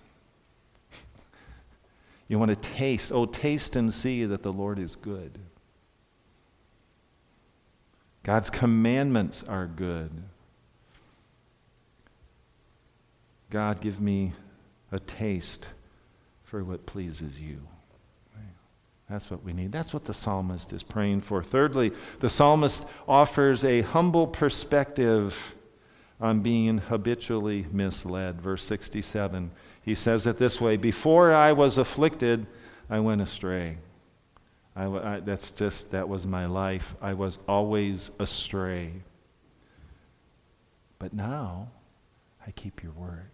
You 2.30 2.38
want 2.38 2.50
to 2.50 2.56
taste, 2.56 3.10
oh, 3.10 3.24
taste 3.24 3.74
and 3.74 3.90
see 3.90 4.26
that 4.26 4.42
the 4.42 4.52
Lord 4.52 4.78
is 4.78 4.96
good. 4.96 5.38
God's 8.22 8.50
commandments 8.50 9.42
are 9.48 9.66
good. 9.66 10.10
God, 13.48 13.80
give 13.80 13.98
me 13.98 14.34
a 14.92 14.98
taste 14.98 15.68
for 16.44 16.62
what 16.62 16.84
pleases 16.84 17.38
you. 17.38 17.58
That's 19.08 19.30
what 19.30 19.42
we 19.42 19.54
need. 19.54 19.72
That's 19.72 19.94
what 19.94 20.04
the 20.04 20.12
psalmist 20.12 20.72
is 20.74 20.82
praying 20.82 21.22
for. 21.22 21.42
Thirdly, 21.42 21.92
the 22.20 22.28
psalmist 22.28 22.86
offers 23.06 23.64
a 23.64 23.80
humble 23.80 24.26
perspective 24.26 25.34
on 26.20 26.40
being 26.40 26.78
habitually 26.78 27.66
misled. 27.72 28.40
Verse 28.40 28.62
67. 28.64 29.50
He 29.82 29.94
says 29.94 30.26
it 30.26 30.36
this 30.36 30.60
way 30.60 30.76
Before 30.76 31.32
I 31.32 31.52
was 31.52 31.78
afflicted, 31.78 32.46
I 32.90 33.00
went 33.00 33.20
astray. 33.20 33.78
I, 34.74 34.86
I, 34.86 35.20
that's 35.20 35.50
just, 35.50 35.90
that 35.90 36.08
was 36.08 36.26
my 36.26 36.46
life. 36.46 36.94
I 37.00 37.14
was 37.14 37.38
always 37.48 38.10
astray. 38.20 38.92
But 40.98 41.12
now, 41.12 41.68
I 42.46 42.50
keep 42.52 42.82
your 42.82 42.92
word. 42.92 43.30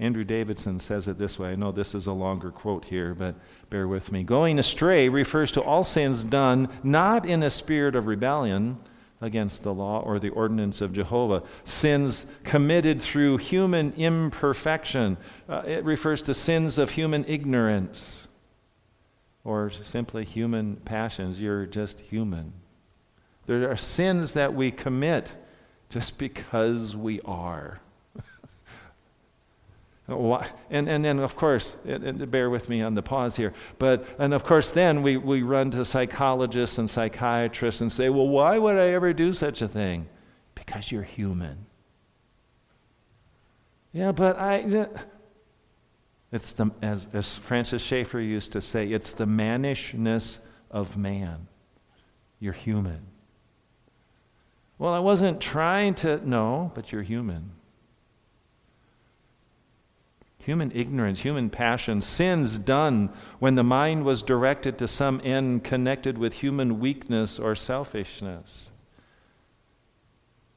Andrew 0.00 0.24
Davidson 0.24 0.80
says 0.80 1.08
it 1.08 1.18
this 1.18 1.38
way. 1.38 1.50
I 1.50 1.56
know 1.56 1.72
this 1.72 1.94
is 1.94 2.06
a 2.06 2.12
longer 2.12 2.50
quote 2.50 2.86
here, 2.86 3.14
but 3.14 3.34
bear 3.68 3.86
with 3.86 4.10
me. 4.10 4.22
Going 4.22 4.58
astray 4.58 5.10
refers 5.10 5.52
to 5.52 5.62
all 5.62 5.84
sins 5.84 6.24
done 6.24 6.70
not 6.82 7.26
in 7.26 7.42
a 7.42 7.50
spirit 7.50 7.94
of 7.94 8.06
rebellion 8.06 8.78
against 9.20 9.62
the 9.62 9.74
law 9.74 10.00
or 10.00 10.18
the 10.18 10.30
ordinance 10.30 10.80
of 10.80 10.94
Jehovah. 10.94 11.42
Sins 11.64 12.26
committed 12.44 13.02
through 13.02 13.36
human 13.36 13.92
imperfection. 13.92 15.18
Uh, 15.46 15.62
it 15.66 15.84
refers 15.84 16.22
to 16.22 16.32
sins 16.32 16.78
of 16.78 16.88
human 16.90 17.22
ignorance 17.26 18.26
or 19.44 19.70
simply 19.82 20.24
human 20.24 20.76
passions. 20.76 21.38
You're 21.38 21.66
just 21.66 22.00
human. 22.00 22.54
There 23.44 23.70
are 23.70 23.76
sins 23.76 24.32
that 24.32 24.54
we 24.54 24.70
commit 24.70 25.34
just 25.90 26.18
because 26.18 26.96
we 26.96 27.20
are. 27.26 27.80
And, 30.10 30.88
and 30.88 31.04
then, 31.04 31.20
of 31.20 31.36
course, 31.36 31.76
bear 31.84 32.50
with 32.50 32.68
me 32.68 32.82
on 32.82 32.94
the 32.94 33.02
pause 33.02 33.36
here, 33.36 33.52
but, 33.78 34.04
and 34.18 34.34
of 34.34 34.44
course, 34.44 34.70
then 34.70 35.02
we, 35.02 35.16
we 35.16 35.42
run 35.42 35.70
to 35.72 35.84
psychologists 35.84 36.78
and 36.78 36.90
psychiatrists 36.90 37.80
and 37.80 37.90
say, 37.90 38.08
well, 38.08 38.28
why 38.28 38.58
would 38.58 38.76
I 38.76 38.88
ever 38.88 39.12
do 39.12 39.32
such 39.32 39.62
a 39.62 39.68
thing? 39.68 40.08
Because 40.54 40.90
you're 40.90 41.02
human. 41.02 41.64
Yeah, 43.92 44.12
but 44.12 44.38
I. 44.38 44.88
It's 46.32 46.52
the, 46.52 46.70
as, 46.80 47.08
as 47.12 47.38
Francis 47.38 47.82
Schaeffer 47.82 48.20
used 48.20 48.52
to 48.52 48.60
say, 48.60 48.86
it's 48.86 49.12
the 49.12 49.26
mannishness 49.26 50.38
of 50.70 50.96
man. 50.96 51.48
You're 52.38 52.52
human. 52.52 53.00
Well, 54.78 54.92
I 54.92 55.00
wasn't 55.00 55.40
trying 55.40 55.94
to. 55.96 56.20
No, 56.28 56.70
but 56.74 56.92
you're 56.92 57.02
human 57.02 57.50
human 60.50 60.72
ignorance, 60.74 61.20
human 61.20 61.48
passion, 61.48 62.00
sins 62.00 62.58
done 62.58 63.08
when 63.38 63.54
the 63.54 63.62
mind 63.62 64.04
was 64.04 64.20
directed 64.20 64.76
to 64.76 64.88
some 64.88 65.20
end 65.22 65.62
connected 65.62 66.18
with 66.18 66.32
human 66.32 66.80
weakness 66.80 67.38
or 67.38 67.54
selfishness, 67.54 68.68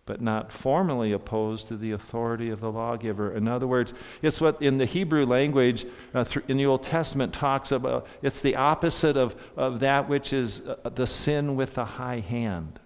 but 0.07 0.19
not 0.19 0.51
formally 0.51 1.11
opposed 1.11 1.67
to 1.67 1.77
the 1.77 1.91
authority 1.91 2.49
of 2.49 2.59
the 2.59 2.71
lawgiver. 2.71 3.35
In 3.35 3.47
other 3.47 3.67
words, 3.67 3.93
it's 4.23 4.41
what 4.41 4.59
in 4.63 4.79
the 4.79 4.85
Hebrew 4.85 5.27
language 5.27 5.85
uh, 6.15 6.25
in 6.47 6.57
the 6.57 6.65
Old 6.65 6.81
Testament 6.81 7.31
talks 7.31 7.71
about, 7.71 8.07
it's 8.23 8.41
the 8.41 8.55
opposite 8.55 9.15
of, 9.15 9.35
of 9.55 9.79
that 9.81 10.09
which 10.09 10.33
is 10.33 10.61
uh, 10.61 10.89
the 10.89 11.05
sin 11.05 11.55
with 11.55 11.75
the 11.75 11.85
high 11.85 12.19
hand. 12.19 12.79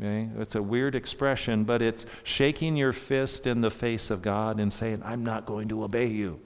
Okay? 0.00 0.28
It's 0.38 0.54
a 0.54 0.62
weird 0.62 0.94
expression, 0.94 1.64
but 1.64 1.82
it's 1.82 2.06
shaking 2.24 2.76
your 2.76 2.92
fist 2.92 3.46
in 3.46 3.60
the 3.60 3.70
face 3.70 4.10
of 4.10 4.22
God 4.22 4.60
and 4.60 4.72
saying, 4.72 5.02
I'm 5.04 5.24
not 5.24 5.46
going 5.46 5.68
to 5.68 5.84
obey 5.84 6.06
you. 6.06 6.40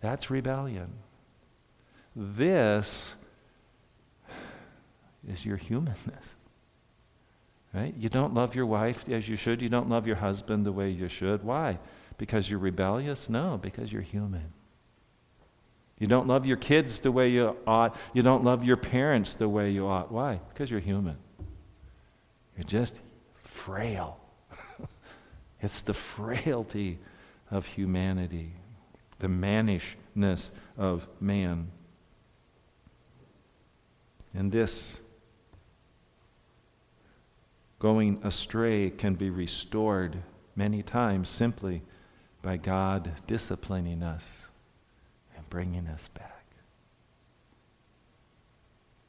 That's 0.00 0.30
rebellion. 0.30 0.90
This 2.16 3.14
is 5.28 5.44
your 5.44 5.56
humanness. 5.56 6.34
Right? 7.74 7.94
You 7.98 8.08
don't 8.08 8.32
love 8.32 8.54
your 8.54 8.66
wife 8.66 9.08
as 9.08 9.28
you 9.28 9.36
should. 9.36 9.60
You 9.60 9.68
don't 9.68 9.90
love 9.90 10.06
your 10.06 10.16
husband 10.16 10.64
the 10.64 10.72
way 10.72 10.90
you 10.90 11.08
should. 11.08 11.44
Why? 11.44 11.78
Because 12.16 12.48
you're 12.48 12.58
rebellious? 12.58 13.28
No, 13.28 13.58
because 13.60 13.92
you're 13.92 14.02
human. 14.02 14.52
You 15.98 16.06
don't 16.06 16.28
love 16.28 16.46
your 16.46 16.56
kids 16.56 17.00
the 17.00 17.12
way 17.12 17.28
you 17.28 17.56
ought. 17.66 17.94
You 18.14 18.22
don't 18.22 18.42
love 18.42 18.64
your 18.64 18.76
parents 18.76 19.34
the 19.34 19.48
way 19.48 19.70
you 19.70 19.86
ought. 19.86 20.10
Why? 20.10 20.40
Because 20.48 20.70
you're 20.70 20.80
human. 20.80 21.16
You're 22.58 22.64
just 22.64 22.96
frail. 23.44 24.18
it's 25.60 25.80
the 25.80 25.94
frailty 25.94 26.98
of 27.52 27.64
humanity, 27.64 28.50
the 29.20 29.28
mannishness 29.28 30.50
of 30.76 31.06
man. 31.20 31.70
And 34.34 34.50
this 34.50 34.98
going 37.78 38.20
astray 38.24 38.90
can 38.90 39.14
be 39.14 39.30
restored 39.30 40.20
many 40.56 40.82
times 40.82 41.28
simply 41.28 41.80
by 42.42 42.56
God 42.56 43.12
disciplining 43.28 44.02
us 44.02 44.48
and 45.36 45.48
bringing 45.48 45.86
us 45.86 46.08
back. 46.08 46.44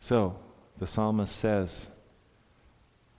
So, 0.01 0.37
the 0.77 0.85
psalmist 0.85 1.35
says, 1.35 1.87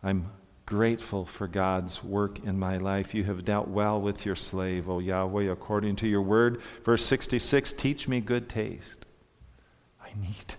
I'm 0.02 0.30
grateful 0.66 1.24
for 1.24 1.48
God's 1.48 2.02
work 2.02 2.38
in 2.44 2.58
my 2.58 2.78
life. 2.78 3.14
You 3.14 3.24
have 3.24 3.44
dealt 3.44 3.68
well 3.68 4.00
with 4.00 4.24
your 4.24 4.36
slave, 4.36 4.88
O 4.88 5.00
Yahweh, 5.00 5.50
according 5.50 5.96
to 5.96 6.08
your 6.08 6.22
word. 6.22 6.62
Verse 6.84 7.04
66 7.04 7.72
Teach 7.72 8.08
me 8.08 8.20
good 8.20 8.48
taste. 8.48 9.04
I 10.00 10.08
need. 10.20 10.54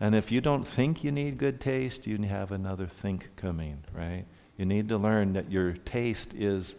And 0.00 0.14
if 0.14 0.32
you 0.32 0.40
don't 0.40 0.66
think 0.66 1.04
you 1.04 1.12
need 1.12 1.36
good 1.36 1.60
taste, 1.60 2.06
you 2.06 2.16
have 2.22 2.52
another 2.52 2.86
think 2.86 3.28
coming, 3.36 3.84
right? 3.94 4.24
You 4.56 4.64
need 4.64 4.88
to 4.88 4.96
learn 4.96 5.34
that 5.34 5.50
your 5.50 5.74
taste 5.74 6.32
is, 6.34 6.74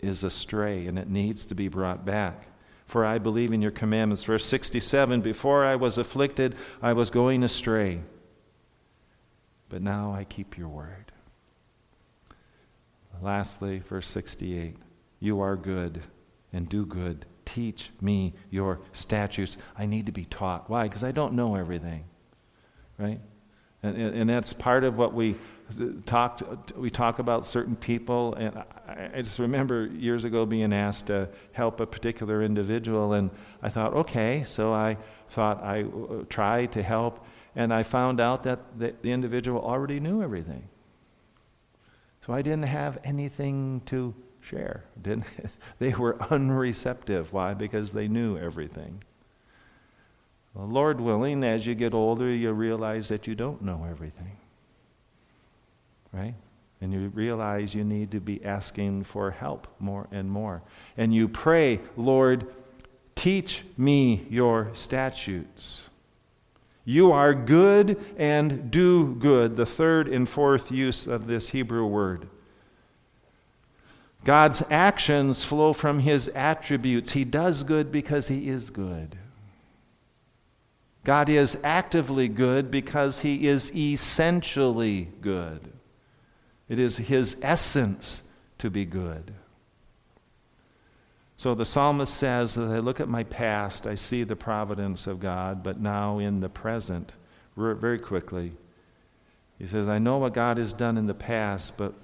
is 0.00 0.24
astray 0.24 0.86
and 0.86 0.98
it 0.98 1.10
needs 1.10 1.44
to 1.46 1.54
be 1.54 1.68
brought 1.68 2.06
back. 2.06 2.46
For 2.86 3.04
I 3.04 3.18
believe 3.18 3.52
in 3.52 3.60
your 3.60 3.70
commandments. 3.70 4.24
Verse 4.24 4.46
67 4.46 5.20
Before 5.20 5.64
I 5.64 5.76
was 5.76 5.98
afflicted, 5.98 6.56
I 6.80 6.94
was 6.94 7.10
going 7.10 7.44
astray. 7.44 8.00
But 9.68 9.82
now 9.82 10.14
I 10.14 10.24
keep 10.24 10.56
your 10.56 10.68
word. 10.68 11.12
Lastly, 13.22 13.80
verse 13.88 14.08
68 14.08 14.76
You 15.20 15.40
are 15.40 15.56
good 15.56 16.02
and 16.52 16.68
do 16.68 16.86
good. 16.86 17.26
Teach 17.44 17.90
me 18.00 18.34
your 18.50 18.80
statutes. 18.92 19.56
I 19.76 19.86
need 19.86 20.06
to 20.06 20.12
be 20.12 20.24
taught. 20.26 20.68
Why? 20.68 20.84
Because 20.84 21.04
I 21.04 21.12
don't 21.12 21.34
know 21.34 21.54
everything. 21.54 22.04
Right? 22.98 23.20
And, 23.82 23.96
and, 23.96 24.28
that's 24.28 24.52
part 24.52 24.82
of 24.82 24.98
what 24.98 25.14
we 25.14 25.36
talked 26.04 26.42
we 26.76 26.90
talk 26.90 27.20
about 27.20 27.46
certain 27.46 27.76
people 27.76 28.34
and 28.34 28.64
I, 28.88 29.22
just 29.22 29.38
remember 29.38 29.86
years 29.86 30.24
ago 30.24 30.44
being 30.44 30.72
asked 30.72 31.06
to 31.06 31.28
help 31.52 31.78
a 31.78 31.86
particular 31.86 32.42
individual 32.42 33.12
and 33.12 33.30
i 33.62 33.68
thought 33.68 33.92
okay 33.92 34.42
so 34.44 34.72
i 34.72 34.96
thought 35.28 35.62
i 35.62 35.82
uh, 35.82 36.24
tried 36.28 36.72
to 36.72 36.82
help 36.82 37.24
and 37.54 37.72
i 37.72 37.82
found 37.82 38.18
out 38.18 38.42
that 38.44 38.78
the 38.78 39.10
individual 39.10 39.60
already 39.60 40.00
knew 40.00 40.22
everything 40.22 40.68
so 42.28 42.34
I 42.34 42.42
didn't 42.42 42.64
have 42.64 42.98
anything 43.04 43.80
to 43.86 44.14
share. 44.42 44.84
Didn't 45.02 45.24
they 45.78 45.94
were 45.94 46.18
unreceptive. 46.30 47.32
Why? 47.32 47.54
Because 47.54 47.90
they 47.90 48.06
knew 48.06 48.36
everything. 48.36 49.02
Well, 50.52 50.68
Lord 50.68 51.00
willing, 51.00 51.42
as 51.42 51.66
you 51.66 51.74
get 51.74 51.94
older, 51.94 52.30
you 52.30 52.52
realize 52.52 53.08
that 53.08 53.26
you 53.26 53.34
don't 53.34 53.62
know 53.62 53.86
everything. 53.88 54.36
Right? 56.12 56.34
And 56.82 56.92
you 56.92 57.08
realize 57.14 57.74
you 57.74 57.84
need 57.84 58.10
to 58.10 58.20
be 58.20 58.44
asking 58.44 59.04
for 59.04 59.30
help 59.30 59.66
more 59.78 60.06
and 60.12 60.30
more. 60.30 60.60
And 60.98 61.14
you 61.14 61.28
pray, 61.28 61.80
Lord, 61.96 62.54
teach 63.14 63.64
me 63.78 64.26
your 64.28 64.68
statutes. 64.74 65.80
You 66.88 67.12
are 67.12 67.34
good 67.34 68.02
and 68.16 68.70
do 68.70 69.14
good, 69.16 69.58
the 69.58 69.66
third 69.66 70.08
and 70.08 70.26
fourth 70.26 70.72
use 70.72 71.06
of 71.06 71.26
this 71.26 71.50
Hebrew 71.50 71.84
word. 71.84 72.30
God's 74.24 74.62
actions 74.70 75.44
flow 75.44 75.74
from 75.74 75.98
his 75.98 76.28
attributes. 76.28 77.12
He 77.12 77.26
does 77.26 77.62
good 77.62 77.92
because 77.92 78.28
he 78.28 78.48
is 78.48 78.70
good. 78.70 79.18
God 81.04 81.28
is 81.28 81.58
actively 81.62 82.26
good 82.26 82.70
because 82.70 83.20
he 83.20 83.46
is 83.46 83.70
essentially 83.76 85.10
good. 85.20 85.60
It 86.70 86.78
is 86.78 86.96
his 86.96 87.36
essence 87.42 88.22
to 88.60 88.70
be 88.70 88.86
good. 88.86 89.34
So 91.38 91.54
the 91.54 91.64
psalmist 91.64 92.14
says, 92.14 92.58
as 92.58 92.68
I 92.68 92.80
look 92.80 92.98
at 92.98 93.08
my 93.08 93.22
past, 93.22 93.86
I 93.86 93.94
see 93.94 94.24
the 94.24 94.34
providence 94.34 95.06
of 95.06 95.20
God, 95.20 95.62
but 95.62 95.80
now 95.80 96.18
in 96.18 96.40
the 96.40 96.48
present, 96.48 97.12
very 97.56 98.00
quickly, 98.00 98.52
he 99.56 99.66
says, 99.66 99.88
I 99.88 99.98
know 99.98 100.18
what 100.18 100.34
God 100.34 100.58
has 100.58 100.72
done 100.72 100.98
in 100.98 101.06
the 101.06 101.14
past, 101.14 101.76
but 101.76 101.94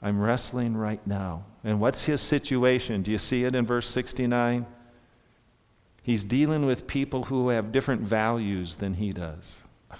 I'm 0.00 0.20
wrestling 0.20 0.76
right 0.76 1.04
now. 1.04 1.44
And 1.64 1.80
what's 1.80 2.04
his 2.04 2.20
situation? 2.20 3.02
Do 3.02 3.10
you 3.10 3.18
see 3.18 3.42
it 3.42 3.56
in 3.56 3.66
verse 3.66 3.88
69? 3.88 4.64
He's 6.04 6.22
dealing 6.22 6.64
with 6.64 6.86
people 6.86 7.24
who 7.24 7.48
have 7.48 7.72
different 7.72 8.02
values 8.02 8.76
than 8.76 8.94
he 8.94 9.12
does. 9.12 9.60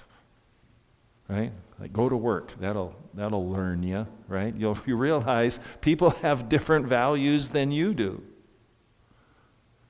Right? 1.29 1.51
Like 1.81 1.93
go 1.93 2.09
to 2.09 2.17
work. 2.17 2.53
That'll 2.61 2.95
that'll 3.15 3.51
learn 3.51 3.83
you, 3.83 4.07
right? 4.29 4.55
You'll 4.55 4.79
you 4.87 4.95
realize 4.95 5.59
people 5.81 6.11
have 6.23 6.49
different 6.49 6.87
values 6.87 7.49
than 7.49 7.73
you 7.73 7.95
do. 7.95 8.23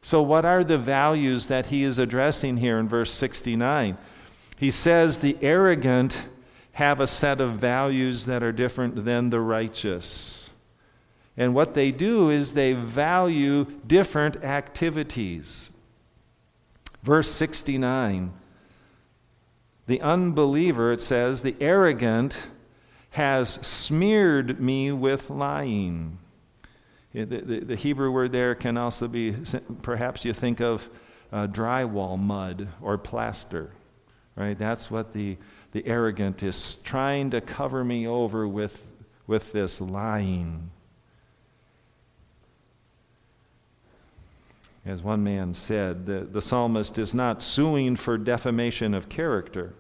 So 0.07 0.23
what 0.23 0.45
are 0.45 0.63
the 0.63 0.79
values 0.79 1.49
that 1.49 1.67
he 1.67 1.83
is 1.83 1.99
addressing 1.99 2.59
here 2.59 2.79
in 2.79 2.87
verse 2.87 3.11
69? 3.11 3.99
He 4.57 4.71
says 4.71 5.19
the 5.19 5.37
arrogant 5.43 6.29
have 6.75 7.01
a 7.01 7.09
set 7.09 7.41
of 7.41 7.55
values 7.55 8.25
that 8.27 8.41
are 8.41 8.53
different 8.53 9.05
than 9.05 9.31
the 9.31 9.41
righteous. 9.41 10.51
And 11.37 11.57
what 11.57 11.75
they 11.75 11.91
do 11.91 12.31
is 12.31 12.53
they 12.53 12.73
value 12.73 13.65
different 13.85 14.45
activities. 14.45 15.71
Verse 17.03 17.33
69 17.33 18.33
The 19.89 20.01
unbeliever, 20.01 20.93
it 20.93 21.01
says, 21.01 21.43
the 21.43 21.57
arrogant 21.61 22.47
has 23.11 23.55
smeared 23.55 24.61
me 24.61 24.93
with 24.93 25.31
lying. 25.31 26.19
The, 27.17 27.25
the, 27.25 27.61
the, 27.61 27.77
Hebrew 27.77 28.11
word 28.11 28.31
there 28.31 28.55
can 28.55 28.77
also 28.77 29.09
be, 29.09 29.35
perhaps 29.81 30.23
you 30.23 30.35
think 30.35 30.61
of 30.61 30.87
uh, 31.33 31.47
drywall 31.47 32.19
mud 32.19 32.69
or 32.83 32.99
plaster, 32.99 33.71
right? 34.37 34.59
That's 34.59 34.91
what 34.91 35.15
the, 35.15 35.39
the 35.73 35.87
arrogant 35.87 36.43
is 36.43 36.77
trying 36.85 37.31
to 37.31 37.41
cover 37.41 37.83
me 37.83 38.07
over 38.07 38.47
with, 38.47 38.79
with 39.27 39.51
this 39.51 39.81
lying. 39.81 40.71
As 44.85 45.03
one 45.03 45.25
man 45.25 45.55
said, 45.55 46.05
the, 46.05 46.29
the 46.31 46.43
psalmist 46.43 46.99
is 46.99 47.15
not 47.15 47.43
suing 47.43 47.97
for 47.97 48.19
defamation 48.19 48.93
of 48.93 49.09
character. 49.09 49.73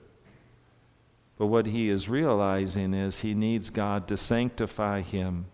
But 1.36 1.48
what 1.48 1.66
he 1.66 1.90
is 1.90 2.08
realizing 2.08 2.94
is 2.94 3.20
he 3.20 3.34
needs 3.34 3.68
God 3.68 4.08
to 4.08 4.16
sanctify 4.16 5.02
him. 5.02 5.44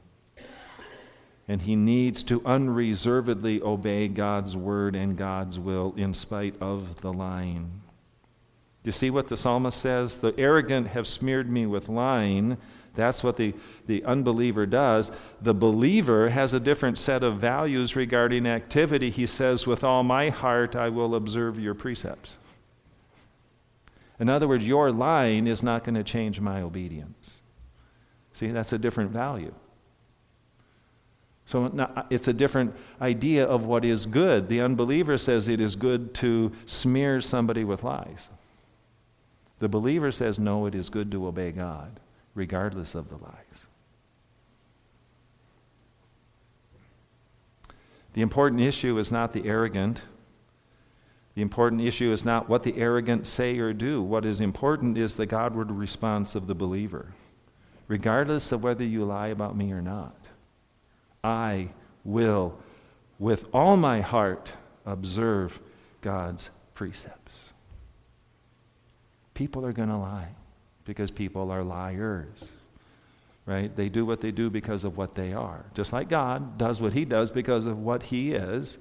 And 1.48 1.62
he 1.62 1.76
needs 1.76 2.22
to 2.24 2.44
unreservedly 2.46 3.60
obey 3.62 4.08
God's 4.08 4.56
word 4.56 4.94
and 4.94 5.16
God's 5.16 5.58
will 5.58 5.92
in 5.96 6.14
spite 6.14 6.54
of 6.60 7.00
the 7.00 7.12
lying. 7.12 7.82
You 8.84 8.92
see 8.92 9.10
what 9.10 9.28
the 9.28 9.36
psalmist 9.36 9.78
says? 9.80 10.18
The 10.18 10.34
arrogant 10.38 10.88
have 10.88 11.06
smeared 11.06 11.50
me 11.50 11.66
with 11.66 11.88
lying, 11.88 12.56
that's 12.94 13.24
what 13.24 13.36
the, 13.36 13.54
the 13.86 14.04
unbeliever 14.04 14.66
does. 14.66 15.12
The 15.40 15.54
believer 15.54 16.28
has 16.28 16.52
a 16.52 16.60
different 16.60 16.98
set 16.98 17.22
of 17.22 17.38
values 17.38 17.96
regarding 17.96 18.46
activity. 18.46 19.10
He 19.10 19.26
says, 19.26 19.66
With 19.66 19.82
all 19.82 20.02
my 20.02 20.28
heart, 20.28 20.76
I 20.76 20.88
will 20.88 21.14
observe 21.14 21.58
your 21.58 21.74
precepts. 21.74 22.34
In 24.20 24.28
other 24.28 24.46
words, 24.46 24.66
your 24.66 24.92
lying 24.92 25.46
is 25.46 25.62
not 25.62 25.84
going 25.84 25.94
to 25.94 26.04
change 26.04 26.38
my 26.38 26.62
obedience. 26.62 27.30
See, 28.34 28.48
that's 28.48 28.72
a 28.72 28.78
different 28.78 29.10
value. 29.10 29.54
So 31.46 32.04
it's 32.08 32.28
a 32.28 32.32
different 32.32 32.74
idea 33.00 33.44
of 33.44 33.64
what 33.64 33.84
is 33.84 34.06
good. 34.06 34.48
The 34.48 34.60
unbeliever 34.60 35.18
says 35.18 35.48
it 35.48 35.60
is 35.60 35.76
good 35.76 36.14
to 36.14 36.52
smear 36.66 37.20
somebody 37.20 37.64
with 37.64 37.82
lies. 37.82 38.30
The 39.58 39.68
believer 39.68 40.10
says, 40.10 40.38
no, 40.38 40.66
it 40.66 40.74
is 40.74 40.88
good 40.88 41.10
to 41.12 41.26
obey 41.26 41.52
God 41.52 42.00
regardless 42.34 42.94
of 42.94 43.08
the 43.08 43.16
lies. 43.16 43.66
The 48.14 48.22
important 48.22 48.60
issue 48.60 48.98
is 48.98 49.10
not 49.10 49.32
the 49.32 49.46
arrogant. 49.46 50.02
The 51.34 51.42
important 51.42 51.82
issue 51.82 52.12
is 52.12 52.24
not 52.24 52.48
what 52.48 52.62
the 52.62 52.76
arrogant 52.76 53.26
say 53.26 53.58
or 53.58 53.72
do. 53.72 54.02
What 54.02 54.24
is 54.24 54.40
important 54.40 54.98
is 54.98 55.14
the 55.14 55.26
Godward 55.26 55.70
response 55.70 56.34
of 56.34 56.46
the 56.46 56.54
believer, 56.54 57.14
regardless 57.88 58.52
of 58.52 58.62
whether 58.62 58.84
you 58.84 59.04
lie 59.04 59.28
about 59.28 59.56
me 59.56 59.72
or 59.72 59.80
not. 59.80 60.14
I 61.24 61.68
will, 62.04 62.58
with 63.18 63.46
all 63.52 63.76
my 63.76 64.00
heart, 64.00 64.52
observe 64.86 65.58
God's 66.00 66.50
precepts. 66.74 67.32
People 69.34 69.64
are 69.64 69.72
going 69.72 69.88
to 69.88 69.96
lie 69.96 70.28
because 70.84 71.10
people 71.10 71.50
are 71.50 71.62
liars. 71.62 72.52
Right? 73.44 73.74
They 73.74 73.88
do 73.88 74.06
what 74.06 74.20
they 74.20 74.30
do 74.30 74.50
because 74.50 74.84
of 74.84 74.96
what 74.96 75.14
they 75.14 75.32
are. 75.32 75.64
Just 75.74 75.92
like 75.92 76.08
God 76.08 76.58
does 76.58 76.80
what 76.80 76.92
he 76.92 77.04
does 77.04 77.30
because 77.30 77.66
of 77.66 77.78
what 77.78 78.02
he 78.02 78.32
is. 78.32 78.78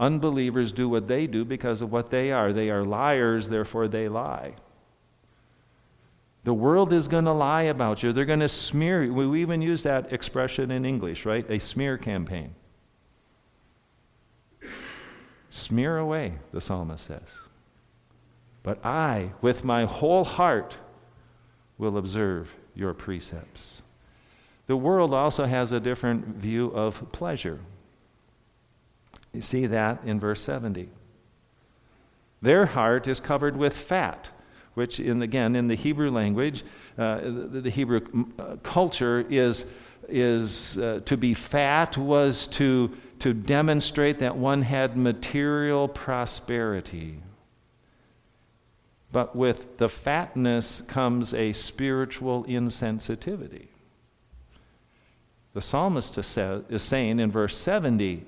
Unbelievers 0.00 0.72
do 0.72 0.88
what 0.88 1.06
they 1.06 1.26
do 1.26 1.44
because 1.44 1.80
of 1.80 1.92
what 1.92 2.10
they 2.10 2.32
are. 2.32 2.52
They 2.52 2.70
are 2.70 2.84
liars, 2.84 3.48
therefore 3.48 3.86
they 3.86 4.08
lie. 4.08 4.54
The 6.44 6.54
world 6.54 6.92
is 6.92 7.06
going 7.06 7.26
to 7.26 7.32
lie 7.32 7.64
about 7.64 8.02
you. 8.02 8.12
They're 8.12 8.24
going 8.24 8.40
to 8.40 8.48
smear 8.48 9.04
you. 9.04 9.12
We 9.12 9.42
even 9.42 9.60
use 9.60 9.82
that 9.82 10.12
expression 10.12 10.70
in 10.70 10.86
English, 10.86 11.26
right? 11.26 11.48
A 11.50 11.58
smear 11.58 11.98
campaign. 11.98 12.54
Smear 15.50 15.98
away, 15.98 16.34
the 16.52 16.60
psalmist 16.60 17.06
says. 17.06 17.28
But 18.62 18.84
I, 18.84 19.30
with 19.42 19.64
my 19.64 19.84
whole 19.84 20.24
heart, 20.24 20.76
will 21.76 21.98
observe 21.98 22.54
your 22.74 22.94
precepts. 22.94 23.82
The 24.66 24.76
world 24.76 25.12
also 25.12 25.46
has 25.46 25.72
a 25.72 25.80
different 25.80 26.24
view 26.36 26.68
of 26.68 27.10
pleasure. 27.12 27.58
You 29.32 29.42
see 29.42 29.66
that 29.66 30.00
in 30.04 30.20
verse 30.20 30.40
70. 30.40 30.88
Their 32.42 32.66
heart 32.66 33.08
is 33.08 33.20
covered 33.20 33.56
with 33.56 33.76
fat, 33.76 34.28
which, 34.74 35.00
in, 35.00 35.22
again, 35.22 35.56
in 35.56 35.66
the 35.66 35.74
Hebrew 35.74 36.10
language, 36.10 36.64
uh, 36.98 37.20
the, 37.20 37.60
the, 37.62 37.70
Hebrew 37.70 38.00
uh, 38.38 38.56
culture 38.62 39.24
is, 39.28 39.66
is 40.08 40.78
uh, 40.78 41.00
to 41.04 41.16
be 41.16 41.34
fat 41.34 41.96
was 41.96 42.46
to, 42.48 42.90
to 43.20 43.34
demonstrate 43.34 44.18
that 44.18 44.36
one 44.36 44.62
had 44.62 44.96
material 44.96 45.88
prosperity. 45.88 47.18
But 49.12 49.34
with 49.34 49.78
the 49.78 49.88
fatness 49.88 50.82
comes 50.82 51.34
a 51.34 51.52
spiritual 51.52 52.44
insensitivity. 52.44 53.66
The 55.52 55.60
psalmist 55.60 56.16
is 56.16 56.82
saying 56.82 57.18
in 57.18 57.30
verse 57.30 57.56
70 57.56 58.24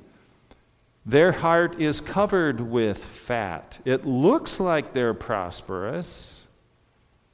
their 1.05 1.33
heart 1.33 1.81
is 1.81 2.01
covered 2.01 2.61
with 2.61 3.05
fat. 3.05 3.79
It 3.85 4.07
looks 4.07 4.61
like 4.61 4.93
they're 4.93 5.15
prosperous, 5.15 6.47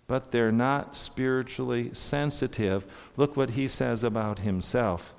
but 0.06 0.32
they're 0.32 0.52
not 0.52 0.96
spiritually 0.96 1.90
sensitive. 1.92 2.86
Look 3.16 3.36
what 3.36 3.50
he 3.50 3.68
says 3.68 4.04
about 4.04 4.38
himself. 4.38 5.12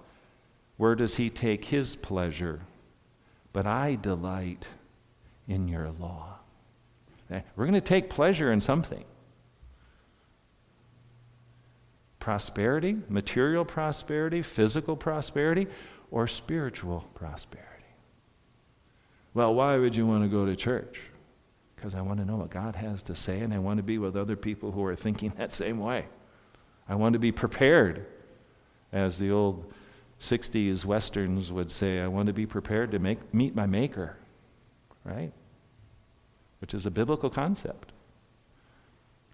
Where 0.77 0.95
does 0.95 1.17
he 1.17 1.29
take 1.29 1.65
his 1.65 1.95
pleasure? 1.95 2.61
But 3.53 3.67
I 3.67 3.95
delight 3.95 4.67
in 5.47 5.67
your 5.67 5.91
law. 5.99 6.37
Eh, 7.29 7.41
we're 7.55 7.65
going 7.65 7.73
to 7.73 7.81
take 7.81 8.09
pleasure 8.09 8.51
in 8.51 8.61
something. 8.61 9.03
Prosperity, 12.19 12.97
material 13.09 13.63
prosperity, 13.63 14.41
physical 14.41 14.95
prosperity, 14.95 15.67
or 16.09 16.27
spiritual 16.27 17.07
prosperity. 17.13 17.68
Well, 19.33 19.53
why 19.53 19.77
would 19.77 19.95
you 19.95 20.05
want 20.05 20.23
to 20.23 20.29
go 20.29 20.45
to 20.45 20.55
church? 20.55 20.99
Because 21.75 21.95
I 21.95 22.01
want 22.01 22.19
to 22.19 22.25
know 22.25 22.35
what 22.35 22.49
God 22.49 22.75
has 22.75 23.03
to 23.03 23.15
say 23.15 23.39
and 23.39 23.53
I 23.53 23.59
want 23.59 23.77
to 23.77 23.83
be 23.83 23.97
with 23.97 24.15
other 24.15 24.35
people 24.35 24.71
who 24.71 24.83
are 24.85 24.95
thinking 24.95 25.31
that 25.37 25.53
same 25.53 25.79
way. 25.79 26.05
I 26.87 26.95
want 26.95 27.13
to 27.13 27.19
be 27.19 27.31
prepared. 27.31 28.05
As 28.91 29.19
the 29.19 29.31
old 29.31 29.71
60s 30.19 30.83
westerns 30.83 31.51
would 31.51 31.69
say, 31.69 31.99
I 31.99 32.07
want 32.07 32.27
to 32.27 32.33
be 32.33 32.47
prepared 32.47 32.91
to 32.91 32.99
make, 32.99 33.33
meet 33.33 33.55
my 33.55 33.67
maker. 33.67 34.17
Right? 35.05 35.31
which 36.59 36.73
is 36.73 36.85
a 36.85 36.91
biblical 36.91 37.29
concept. 37.29 37.91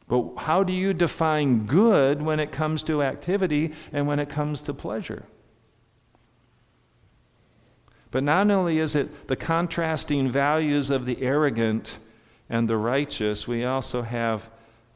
But 0.08 0.36
how 0.38 0.64
do 0.64 0.72
you 0.72 0.94
define 0.94 1.66
good 1.66 2.22
when 2.22 2.40
it 2.40 2.52
comes 2.52 2.84
to 2.84 3.02
activity 3.02 3.74
and 3.92 4.08
when 4.08 4.20
it 4.20 4.30
comes 4.30 4.62
to 4.62 4.74
pleasure? 4.74 5.26
But 8.16 8.24
not 8.24 8.50
only 8.50 8.80
is 8.80 8.96
it 8.96 9.28
the 9.28 9.36
contrasting 9.36 10.32
values 10.32 10.90
of 10.90 11.04
the 11.04 11.22
arrogant 11.22 12.00
and 12.50 12.66
the 12.66 12.78
righteous, 12.78 13.46
we 13.46 13.66
also 13.66 14.02
have 14.04 14.50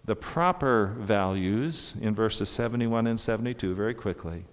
the 0.05 0.15
proper 0.15 0.95
values 0.99 1.95
in 1.99 2.15
verses 2.15 2.47
71 2.47 3.08
and 3.08 3.19
72 3.19 3.75
very 3.75 3.93
quickly. 3.93 4.45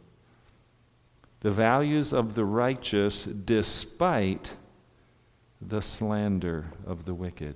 The 1.42 1.52
values 1.52 2.12
of 2.12 2.34
the 2.34 2.44
righteous 2.44 3.22
despite 3.26 4.52
the 5.62 5.80
slander 5.80 6.64
of 6.88 7.04
the 7.04 7.14
wicked. 7.14 7.54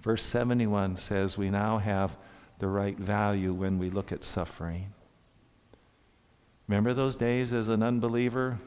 Verse 0.00 0.24
71 0.24 0.96
says 0.96 1.36
we 1.36 1.50
now 1.50 1.76
have 1.76 2.16
the 2.58 2.68
right 2.68 2.96
value 2.96 3.52
when 3.52 3.78
we 3.78 3.90
look 3.90 4.12
at 4.12 4.24
suffering. 4.24 4.94
Remember 6.68 6.94
those 6.94 7.16
days 7.16 7.52
as 7.52 7.68
an 7.68 7.82
unbeliever? 7.82 8.58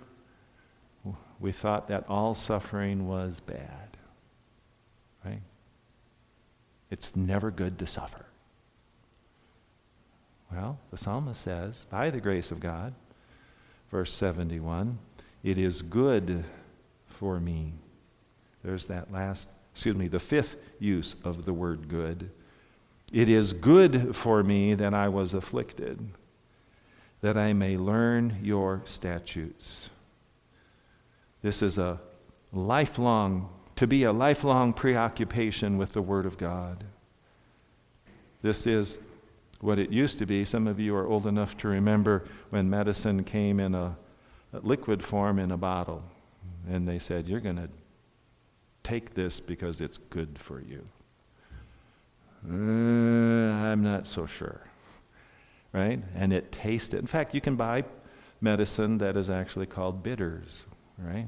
We 1.39 1.51
thought 1.51 1.87
that 1.87 2.05
all 2.09 2.35
suffering 2.35 3.07
was 3.07 3.39
bad. 3.39 3.97
Right? 5.23 5.41
It's 6.91 7.15
never 7.15 7.51
good 7.51 7.79
to 7.79 7.87
suffer. 7.87 8.25
Well, 10.51 10.79
the 10.91 10.97
psalmist 10.97 11.41
says, 11.41 11.85
by 11.89 12.09
the 12.09 12.19
grace 12.19 12.51
of 12.51 12.59
God, 12.59 12.93
verse 13.91 14.11
71, 14.13 14.97
it 15.43 15.57
is 15.57 15.81
good 15.81 16.43
for 17.07 17.39
me. 17.39 17.73
There's 18.63 18.87
that 18.87 19.11
last 19.11 19.47
excuse 19.79 19.95
me, 19.95 20.09
the 20.09 20.19
fifth 20.19 20.57
use 20.79 21.15
of 21.23 21.45
the 21.45 21.53
word 21.53 21.87
good. 21.87 22.29
It 23.13 23.29
is 23.29 23.53
good 23.53 24.13
for 24.13 24.43
me 24.43 24.73
that 24.73 24.93
I 24.93 25.07
was 25.07 25.33
afflicted, 25.33 25.99
that 27.21 27.37
I 27.37 27.53
may 27.53 27.77
learn 27.77 28.39
your 28.43 28.81
statutes. 28.83 29.89
This 31.41 31.61
is 31.61 31.77
a 31.77 31.99
lifelong, 32.51 33.49
to 33.75 33.87
be 33.87 34.03
a 34.03 34.11
lifelong 34.11 34.73
preoccupation 34.73 35.77
with 35.77 35.93
the 35.93 36.01
Word 36.01 36.25
of 36.25 36.37
God. 36.37 36.83
This 38.41 38.67
is 38.67 38.99
what 39.61 39.79
it 39.79 39.89
used 39.89 40.19
to 40.19 40.25
be. 40.25 40.45
Some 40.45 40.67
of 40.67 40.79
you 40.79 40.95
are 40.95 41.07
old 41.07 41.27
enough 41.27 41.57
to 41.57 41.67
remember 41.67 42.25
when 42.49 42.69
medicine 42.69 43.23
came 43.23 43.59
in 43.59 43.75
a, 43.75 43.95
a 44.53 44.59
liquid 44.59 45.03
form 45.03 45.39
in 45.39 45.51
a 45.51 45.57
bottle. 45.57 46.03
And 46.69 46.87
they 46.87 46.99
said, 46.99 47.27
You're 47.27 47.39
going 47.39 47.57
to 47.57 47.69
take 48.83 49.13
this 49.13 49.39
because 49.39 49.81
it's 49.81 49.97
good 49.97 50.37
for 50.37 50.61
you. 50.61 50.83
Uh, 52.49 52.53
I'm 52.53 53.83
not 53.83 54.07
so 54.07 54.25
sure. 54.25 54.61
Right? 55.73 56.01
And 56.15 56.33
it 56.33 56.51
tasted. 56.51 56.99
In 56.99 57.07
fact, 57.07 57.35
you 57.35 57.41
can 57.41 57.55
buy 57.55 57.83
medicine 58.41 58.97
that 58.99 59.17
is 59.17 59.29
actually 59.29 59.65
called 59.65 60.01
bitters, 60.01 60.65
right? 61.01 61.27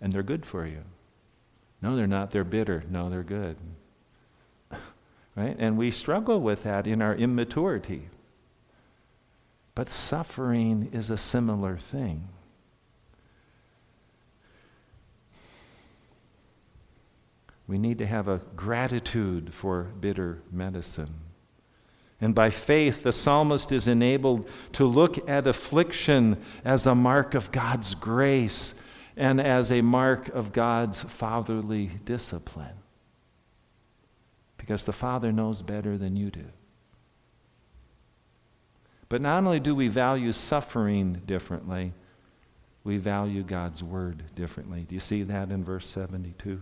And 0.00 0.12
they're 0.12 0.22
good 0.22 0.44
for 0.44 0.66
you. 0.66 0.82
No, 1.82 1.96
they're 1.96 2.06
not. 2.06 2.30
They're 2.30 2.44
bitter. 2.44 2.84
No, 2.90 3.10
they're 3.10 3.22
good. 3.22 3.56
right? 5.36 5.56
And 5.58 5.76
we 5.78 5.90
struggle 5.90 6.40
with 6.40 6.62
that 6.64 6.86
in 6.86 7.00
our 7.02 7.14
immaturity. 7.14 8.08
But 9.74 9.88
suffering 9.88 10.90
is 10.92 11.10
a 11.10 11.16
similar 11.16 11.78
thing. 11.78 12.28
We 17.66 17.78
need 17.78 17.98
to 17.98 18.06
have 18.06 18.26
a 18.26 18.40
gratitude 18.56 19.54
for 19.54 19.84
bitter 20.00 20.42
medicine. 20.50 21.14
And 22.20 22.34
by 22.34 22.50
faith, 22.50 23.02
the 23.02 23.12
psalmist 23.12 23.72
is 23.72 23.88
enabled 23.88 24.48
to 24.72 24.84
look 24.84 25.28
at 25.28 25.46
affliction 25.46 26.36
as 26.64 26.86
a 26.86 26.94
mark 26.94 27.34
of 27.34 27.50
God's 27.50 27.94
grace 27.94 28.74
and 29.16 29.40
as 29.40 29.72
a 29.72 29.80
mark 29.80 30.28
of 30.28 30.52
God's 30.52 31.02
fatherly 31.02 31.90
discipline. 32.04 32.76
Because 34.58 34.84
the 34.84 34.92
Father 34.92 35.32
knows 35.32 35.62
better 35.62 35.96
than 35.96 36.16
you 36.16 36.30
do. 36.30 36.46
But 39.08 39.22
not 39.22 39.42
only 39.44 39.58
do 39.58 39.74
we 39.74 39.88
value 39.88 40.32
suffering 40.32 41.22
differently, 41.26 41.92
we 42.84 42.98
value 42.98 43.42
God's 43.42 43.82
word 43.82 44.22
differently. 44.34 44.84
Do 44.88 44.94
you 44.94 45.00
see 45.00 45.22
that 45.24 45.50
in 45.50 45.64
verse 45.64 45.86
72? 45.86 46.60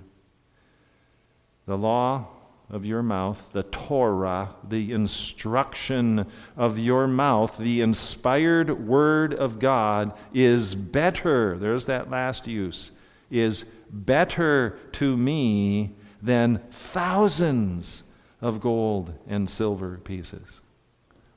the 1.68 1.76
law 1.76 2.26
of 2.70 2.84
your 2.84 3.02
mouth, 3.02 3.50
the 3.52 3.62
Torah, 3.64 4.54
the 4.68 4.92
instruction 4.92 6.26
of 6.56 6.78
your 6.78 7.06
mouth, 7.06 7.56
the 7.56 7.80
inspired 7.80 8.86
word 8.86 9.32
of 9.32 9.58
God 9.58 10.12
is 10.34 10.74
better. 10.74 11.56
There's 11.58 11.86
that 11.86 12.10
last 12.10 12.46
use. 12.46 12.92
Is 13.30 13.64
better 13.90 14.78
to 14.92 15.16
me 15.16 15.94
than 16.22 16.60
thousands 16.70 18.02
of 18.40 18.60
gold 18.60 19.12
and 19.26 19.48
silver 19.48 19.98
pieces. 19.98 20.60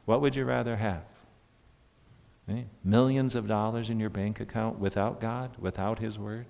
What 0.05 0.21
would 0.21 0.35
you 0.35 0.45
rather 0.45 0.75
have? 0.75 1.03
Eh? 2.49 2.63
Millions 2.83 3.35
of 3.35 3.47
dollars 3.47 3.89
in 3.89 3.99
your 3.99 4.09
bank 4.09 4.39
account 4.39 4.79
without 4.79 5.21
God, 5.21 5.51
without 5.59 5.99
His 5.99 6.17
Word? 6.17 6.45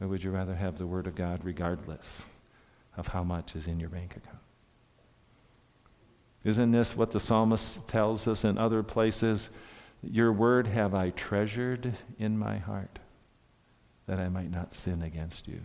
Or 0.00 0.08
would 0.08 0.22
you 0.22 0.30
rather 0.30 0.54
have 0.54 0.78
the 0.78 0.86
Word 0.86 1.06
of 1.06 1.14
God 1.14 1.40
regardless 1.44 2.26
of 2.96 3.08
how 3.08 3.24
much 3.24 3.56
is 3.56 3.66
in 3.66 3.80
your 3.80 3.88
bank 3.88 4.16
account? 4.16 4.38
Isn't 6.44 6.70
this 6.70 6.96
what 6.96 7.10
the 7.10 7.20
psalmist 7.20 7.88
tells 7.88 8.28
us 8.28 8.44
in 8.44 8.58
other 8.58 8.82
places? 8.82 9.50
Your 10.02 10.32
word 10.32 10.66
have 10.68 10.94
I 10.94 11.10
treasured 11.10 11.92
in 12.18 12.38
my 12.38 12.58
heart 12.58 12.98
that 14.06 14.18
I 14.18 14.28
might 14.28 14.50
not 14.50 14.74
sin 14.74 15.02
against 15.02 15.48
you. 15.48 15.60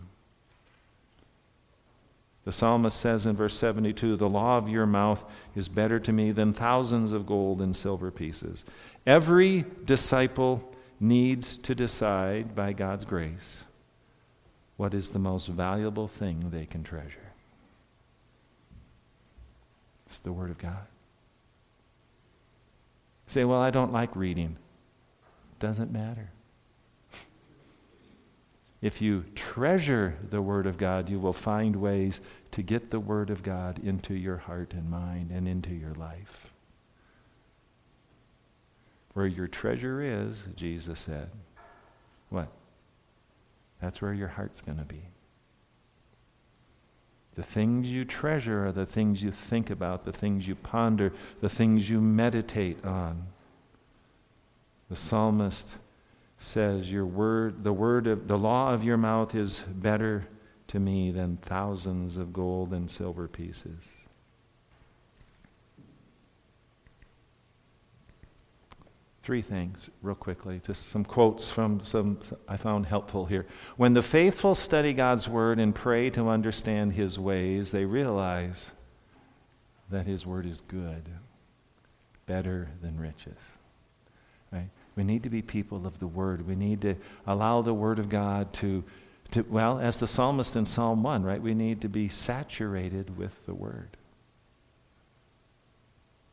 The 2.44 2.52
psalmist 2.52 3.00
says 3.00 3.24
in 3.24 3.36
verse 3.36 3.54
72 3.56 4.16
The 4.16 4.28
law 4.28 4.58
of 4.58 4.68
your 4.68 4.84
mouth 4.84 5.24
is 5.54 5.68
better 5.68 5.98
to 6.00 6.12
me 6.12 6.32
than 6.32 6.52
thousands 6.52 7.12
of 7.12 7.24
gold 7.24 7.62
and 7.62 7.74
silver 7.74 8.10
pieces. 8.10 8.64
Every 9.06 9.64
disciple 9.86 10.62
needs 11.00 11.56
to 11.58 11.74
decide 11.74 12.54
by 12.54 12.72
God's 12.74 13.04
grace 13.04 13.64
what 14.76 14.94
is 14.94 15.10
the 15.10 15.18
most 15.18 15.46
valuable 15.48 16.08
thing 16.08 16.50
they 16.50 16.66
can 16.66 16.82
treasure. 16.82 17.32
It's 20.06 20.18
the 20.18 20.32
Word 20.32 20.50
of 20.50 20.58
God. 20.58 20.86
Say, 23.26 23.44
well, 23.44 23.60
I 23.60 23.70
don't 23.70 23.92
like 23.92 24.14
reading. 24.14 24.56
Doesn't 25.60 25.92
matter. 25.92 26.30
If 28.82 29.00
you 29.00 29.24
treasure 29.34 30.14
the 30.28 30.42
Word 30.42 30.66
of 30.66 30.76
God, 30.76 31.08
you 31.08 31.18
will 31.18 31.32
find 31.32 31.74
ways 31.74 32.20
to 32.50 32.62
get 32.62 32.90
the 32.90 33.00
Word 33.00 33.30
of 33.30 33.42
God 33.42 33.78
into 33.82 34.12
your 34.12 34.36
heart 34.36 34.74
and 34.74 34.90
mind 34.90 35.30
and 35.30 35.48
into 35.48 35.70
your 35.70 35.94
life. 35.94 36.50
Where 39.14 39.26
your 39.26 39.48
treasure 39.48 40.02
is, 40.02 40.42
Jesus 40.54 40.98
said, 40.98 41.30
what? 42.28 42.48
That's 43.84 44.00
where 44.00 44.14
your 44.14 44.28
heart's 44.28 44.62
going 44.62 44.78
to 44.78 44.84
be. 44.84 45.02
The 47.34 47.42
things 47.42 47.86
you 47.86 48.06
treasure 48.06 48.66
are 48.66 48.72
the 48.72 48.86
things 48.86 49.22
you 49.22 49.30
think 49.30 49.68
about, 49.68 50.02
the 50.02 50.12
things 50.12 50.48
you 50.48 50.54
ponder, 50.54 51.12
the 51.42 51.50
things 51.50 51.90
you 51.90 52.00
meditate 52.00 52.82
on. 52.82 53.26
The 54.88 54.96
psalmist 54.96 55.74
says, 56.38 56.90
Your 56.90 57.04
word, 57.04 57.62
the 57.62 57.74
word 57.74 58.06
of 58.06 58.26
the 58.26 58.38
law 58.38 58.72
of 58.72 58.84
your 58.84 58.96
mouth 58.96 59.34
is 59.34 59.60
better 59.60 60.28
to 60.68 60.80
me 60.80 61.10
than 61.10 61.36
thousands 61.36 62.16
of 62.16 62.32
gold 62.32 62.72
and 62.72 62.90
silver 62.90 63.28
pieces. 63.28 63.84
Three 69.24 69.40
things, 69.40 69.88
real 70.02 70.14
quickly, 70.14 70.60
just 70.66 70.90
some 70.90 71.02
quotes 71.02 71.50
from 71.50 71.80
some 71.82 72.18
I 72.46 72.58
found 72.58 72.84
helpful 72.84 73.24
here. 73.24 73.46
When 73.78 73.94
the 73.94 74.02
faithful 74.02 74.54
study 74.54 74.92
God's 74.92 75.26
word 75.26 75.58
and 75.58 75.74
pray 75.74 76.10
to 76.10 76.28
understand 76.28 76.92
his 76.92 77.18
ways, 77.18 77.70
they 77.70 77.86
realize 77.86 78.70
that 79.90 80.06
his 80.06 80.26
word 80.26 80.44
is 80.44 80.60
good, 80.68 81.08
better 82.26 82.68
than 82.82 83.00
riches. 83.00 83.52
Right? 84.52 84.68
We 84.94 85.04
need 85.04 85.22
to 85.22 85.30
be 85.30 85.40
people 85.40 85.86
of 85.86 85.98
the 85.98 86.06
word. 86.06 86.46
We 86.46 86.54
need 86.54 86.82
to 86.82 86.94
allow 87.26 87.62
the 87.62 87.72
word 87.72 87.98
of 87.98 88.10
God 88.10 88.52
to, 88.54 88.84
to 89.30 89.42
well, 89.48 89.78
as 89.78 89.98
the 89.98 90.06
psalmist 90.06 90.54
in 90.54 90.66
Psalm 90.66 91.02
1, 91.02 91.22
right? 91.22 91.40
We 91.40 91.54
need 91.54 91.80
to 91.80 91.88
be 91.88 92.08
saturated 92.08 93.16
with 93.16 93.32
the 93.46 93.54
word. 93.54 93.96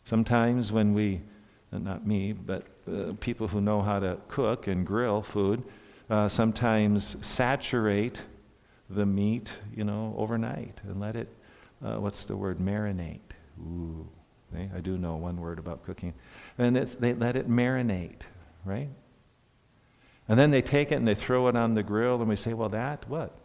Sometimes 0.03 0.73
when 0.73 0.93
we 0.93 1.21
not 1.71 2.05
me, 2.05 2.33
but 2.33 2.65
uh, 2.91 3.13
people 3.19 3.47
who 3.47 3.61
know 3.61 3.81
how 3.81 3.99
to 3.99 4.17
cook 4.27 4.67
and 4.67 4.85
grill 4.85 5.21
food, 5.21 5.63
uh, 6.09 6.27
sometimes 6.27 7.15
saturate 7.21 8.21
the 8.89 9.05
meat, 9.05 9.53
you 9.73 9.83
know, 9.83 10.13
overnight 10.17 10.81
and 10.83 10.99
let 10.99 11.15
it, 11.15 11.29
uh, 11.83 11.95
what's 11.95 12.25
the 12.25 12.35
word, 12.35 12.59
marinate. 12.59 13.19
Ooh, 13.61 14.07
okay? 14.53 14.69
I 14.75 14.81
do 14.81 14.97
know 14.97 15.15
one 15.15 15.39
word 15.39 15.59
about 15.59 15.83
cooking. 15.83 16.13
And 16.57 16.75
it's, 16.75 16.95
they 16.95 17.13
let 17.13 17.35
it 17.37 17.49
marinate, 17.49 18.21
right? 18.65 18.89
And 20.27 20.39
then 20.39 20.51
they 20.51 20.61
take 20.61 20.91
it 20.91 20.95
and 20.95 21.07
they 21.07 21.15
throw 21.15 21.47
it 21.47 21.55
on 21.55 21.73
the 21.73 21.83
grill 21.83 22.19
and 22.19 22.27
we 22.27 22.35
say, 22.35 22.53
well, 22.53 22.69
that, 22.69 23.07
what? 23.07 23.37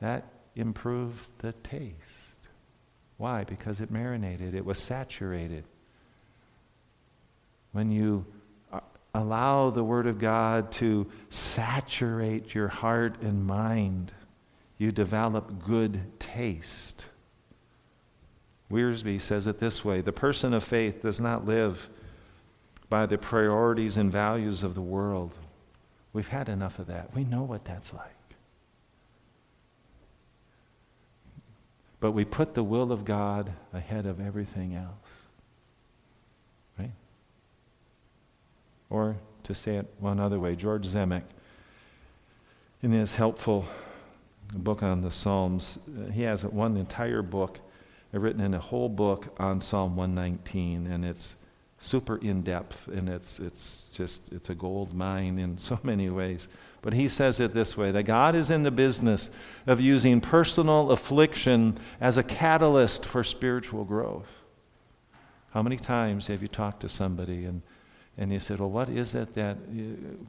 That 0.00 0.24
improved 0.54 1.28
the 1.38 1.52
taste. 1.52 2.48
Why? 3.16 3.44
Because 3.44 3.80
it 3.80 3.90
marinated, 3.90 4.54
it 4.54 4.64
was 4.64 4.78
saturated. 4.78 5.64
When 7.72 7.90
you 7.90 8.24
uh, 8.72 8.80
allow 9.14 9.70
the 9.70 9.84
Word 9.84 10.06
of 10.06 10.18
God 10.18 10.72
to 10.72 11.10
saturate 11.30 12.54
your 12.54 12.68
heart 12.68 13.20
and 13.22 13.44
mind, 13.46 14.12
you 14.78 14.92
develop 14.92 15.64
good 15.64 16.00
taste. 16.18 17.06
Wiersbe 18.70 19.20
says 19.20 19.46
it 19.46 19.58
this 19.58 19.84
way 19.84 20.00
The 20.00 20.12
person 20.12 20.54
of 20.54 20.64
faith 20.64 21.02
does 21.02 21.20
not 21.20 21.46
live 21.46 21.88
by 22.88 23.06
the 23.06 23.18
priorities 23.18 23.96
and 23.96 24.12
values 24.12 24.62
of 24.62 24.74
the 24.74 24.82
world. 24.82 25.34
We've 26.12 26.28
had 26.28 26.48
enough 26.48 26.78
of 26.78 26.88
that. 26.88 27.14
We 27.14 27.24
know 27.24 27.42
what 27.42 27.64
that's 27.64 27.94
like. 27.94 28.10
But 32.00 32.12
we 32.12 32.24
put 32.24 32.54
the 32.54 32.64
will 32.64 32.92
of 32.92 33.04
God 33.04 33.52
ahead 33.72 34.04
of 34.04 34.20
everything 34.20 34.74
else. 34.74 35.21
Or 38.92 39.16
to 39.44 39.54
say 39.54 39.76
it 39.76 39.86
one 40.00 40.20
other 40.20 40.38
way, 40.38 40.54
George 40.54 40.86
Zemek, 40.86 41.22
in 42.82 42.92
his 42.92 43.14
helpful 43.14 43.66
book 44.52 44.82
on 44.82 45.00
the 45.00 45.10
Psalms, 45.10 45.78
he 46.12 46.20
has 46.22 46.44
one 46.44 46.76
entire 46.76 47.22
book 47.22 47.58
uh, 48.14 48.18
written 48.18 48.42
in 48.42 48.52
a 48.52 48.58
whole 48.58 48.90
book 48.90 49.34
on 49.40 49.62
Psalm 49.62 49.96
119, 49.96 50.88
and 50.88 51.06
it's 51.06 51.36
super 51.78 52.18
in 52.18 52.42
depth, 52.42 52.86
and 52.88 53.08
it's, 53.08 53.38
it's 53.38 53.88
just, 53.94 54.30
it's 54.30 54.50
a 54.50 54.54
gold 54.54 54.92
mine 54.92 55.38
in 55.38 55.56
so 55.56 55.80
many 55.82 56.10
ways. 56.10 56.48
But 56.82 56.92
he 56.92 57.08
says 57.08 57.40
it 57.40 57.54
this 57.54 57.78
way 57.78 57.92
that 57.92 58.02
God 58.02 58.34
is 58.34 58.50
in 58.50 58.62
the 58.62 58.70
business 58.70 59.30
of 59.66 59.80
using 59.80 60.20
personal 60.20 60.90
affliction 60.90 61.78
as 61.98 62.18
a 62.18 62.22
catalyst 62.22 63.06
for 63.06 63.24
spiritual 63.24 63.84
growth. 63.84 64.44
How 65.52 65.62
many 65.62 65.78
times 65.78 66.26
have 66.26 66.42
you 66.42 66.48
talked 66.48 66.80
to 66.80 66.90
somebody 66.90 67.46
and, 67.46 67.62
and 68.18 68.30
he 68.30 68.38
said, 68.38 68.60
Well, 68.60 68.70
what 68.70 68.88
is 68.88 69.14
it 69.14 69.34
that 69.34 69.56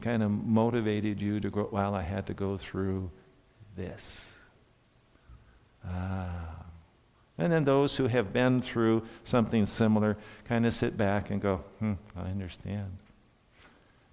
kind 0.02 0.24
of 0.24 0.32
motivated 0.32 1.20
you 1.20 1.40
to 1.40 1.50
go? 1.50 1.70
Well, 1.72 1.96
I 1.96 2.02
had 2.02 2.28
to 2.28 2.34
go 2.34 2.58
through 2.58 3.12
this. 3.76 4.36
Ah. 5.86 6.64
And 7.38 7.52
then 7.52 7.64
those 7.64 7.96
who 7.96 8.08
have 8.08 8.32
been 8.32 8.62
through 8.62 9.04
something 9.26 9.66
similar 9.66 10.18
kind 10.48 10.66
of 10.66 10.74
sit 10.74 10.96
back 10.96 11.32
and 11.32 11.42
go, 11.42 11.58
hmm, 11.80 11.94
I 12.16 12.30
understand. 12.30 12.98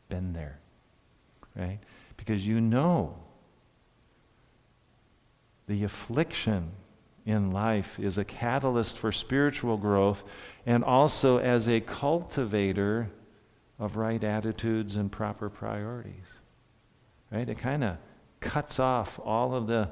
Been 0.08 0.32
there. 0.32 0.58
Right? 1.54 1.78
Because 2.16 2.46
you 2.46 2.60
know 2.60 3.14
the 5.68 5.84
affliction 5.84 6.70
in 7.26 7.52
life 7.52 8.00
is 8.00 8.18
a 8.18 8.24
catalyst 8.24 8.98
for 8.98 9.12
spiritual 9.12 9.76
growth 9.76 10.24
and 10.66 10.82
also 10.82 11.38
as 11.38 11.68
a 11.68 11.80
cultivator 11.80 13.08
of 13.80 13.96
right 13.96 14.22
attitudes 14.22 14.96
and 14.96 15.10
proper 15.10 15.48
priorities. 15.48 16.38
Right? 17.32 17.48
It 17.48 17.58
kind 17.58 17.82
of 17.82 17.96
cuts 18.40 18.78
off 18.78 19.18
all 19.24 19.54
of 19.54 19.66
the, 19.66 19.88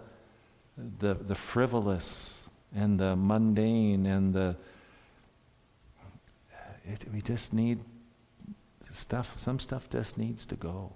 the, 0.98 1.14
the 1.14 1.34
frivolous 1.34 2.48
and 2.74 3.00
the 3.00 3.16
mundane 3.16 4.06
and 4.06 4.32
the 4.34 4.56
it, 6.84 7.04
we 7.12 7.20
just 7.20 7.52
need 7.52 7.80
stuff 8.90 9.34
some 9.38 9.58
stuff 9.58 9.88
just 9.90 10.16
needs 10.16 10.46
to 10.46 10.54
go 10.54 10.92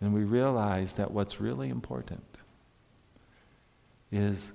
and 0.00 0.12
we 0.12 0.24
realize 0.24 0.94
that 0.94 1.10
what's 1.10 1.40
really 1.40 1.68
important 1.68 2.38
is 4.12 4.52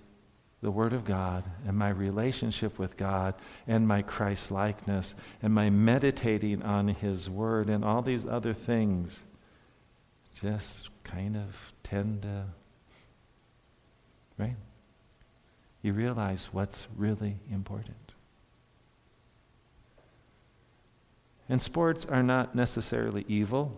the 0.65 0.71
Word 0.71 0.93
of 0.93 1.05
God 1.05 1.47
and 1.67 1.77
my 1.77 1.89
relationship 1.89 2.79
with 2.79 2.97
God 2.97 3.35
and 3.67 3.87
my 3.87 4.01
Christ 4.01 4.49
likeness 4.49 5.13
and 5.43 5.53
my 5.53 5.69
meditating 5.69 6.63
on 6.63 6.87
His 6.87 7.29
Word 7.29 7.69
and 7.69 7.85
all 7.85 8.01
these 8.01 8.25
other 8.25 8.55
things 8.55 9.19
just 10.41 10.89
kind 11.03 11.37
of 11.37 11.55
tend 11.83 12.23
to, 12.23 12.45
right? 14.39 14.55
you 15.83 15.93
realize 15.93 16.49
what's 16.51 16.87
really 16.97 17.37
important. 17.51 17.95
And 21.47 21.61
sports 21.61 22.05
are 22.05 22.23
not 22.23 22.55
necessarily 22.55 23.23
evil, 23.27 23.71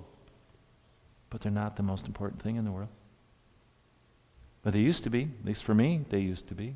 but 1.29 1.41
they're 1.41 1.51
not 1.51 1.75
the 1.75 1.83
most 1.83 2.05
important 2.05 2.41
thing 2.41 2.55
in 2.55 2.63
the 2.63 2.71
world. 2.71 2.87
But 4.67 4.73
they 4.73 4.81
used 4.81 5.05
to 5.05 5.09
be, 5.09 5.21
at 5.21 5.45
least 5.45 5.63
for 5.63 5.73
me, 5.73 6.01
they 6.09 6.19
used 6.19 6.49
to 6.49 6.53
be. 6.53 6.75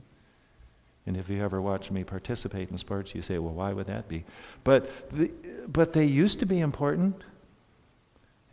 And 1.06 1.18
if 1.18 1.28
you 1.28 1.44
ever 1.44 1.62
watch 1.62 1.92
me 1.92 2.06
participate 2.06 2.72
in 2.72 2.78
sports, 2.78 3.14
you 3.14 3.22
say, 3.22 3.38
well, 3.38 3.54
why 3.54 3.74
would 3.74 3.88
that 3.88 4.08
be? 4.08 4.24
But, 4.64 5.10
the, 5.10 5.30
but 5.68 5.92
they 5.92 6.06
used 6.06 6.40
to 6.40 6.46
be 6.46 6.62
important. 6.62 7.22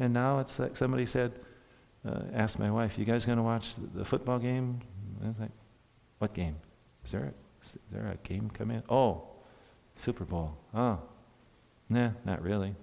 And 0.00 0.12
now 0.12 0.40
it's 0.40 0.58
like 0.58 0.76
somebody 0.76 1.06
said, 1.06 1.30
uh, 2.04 2.22
asked 2.34 2.58
my 2.58 2.68
wife, 2.68 2.98
you 2.98 3.04
guys 3.04 3.24
going 3.24 3.38
to 3.38 3.44
watch 3.44 3.76
the, 3.76 3.98
the 4.00 4.04
football 4.04 4.40
game? 4.40 4.80
I 5.22 5.28
was 5.28 5.38
like, 5.38 5.52
what 6.18 6.34
game? 6.34 6.56
Is 7.04 7.12
there, 7.12 7.22
a, 7.22 7.64
is 7.64 7.72
there 7.92 8.08
a 8.08 8.28
game 8.28 8.50
coming? 8.50 8.82
Oh, 8.88 9.22
Super 10.02 10.24
Bowl. 10.24 10.56
Oh, 10.74 10.98
nah, 11.88 12.10
not 12.24 12.42
really. 12.42 12.74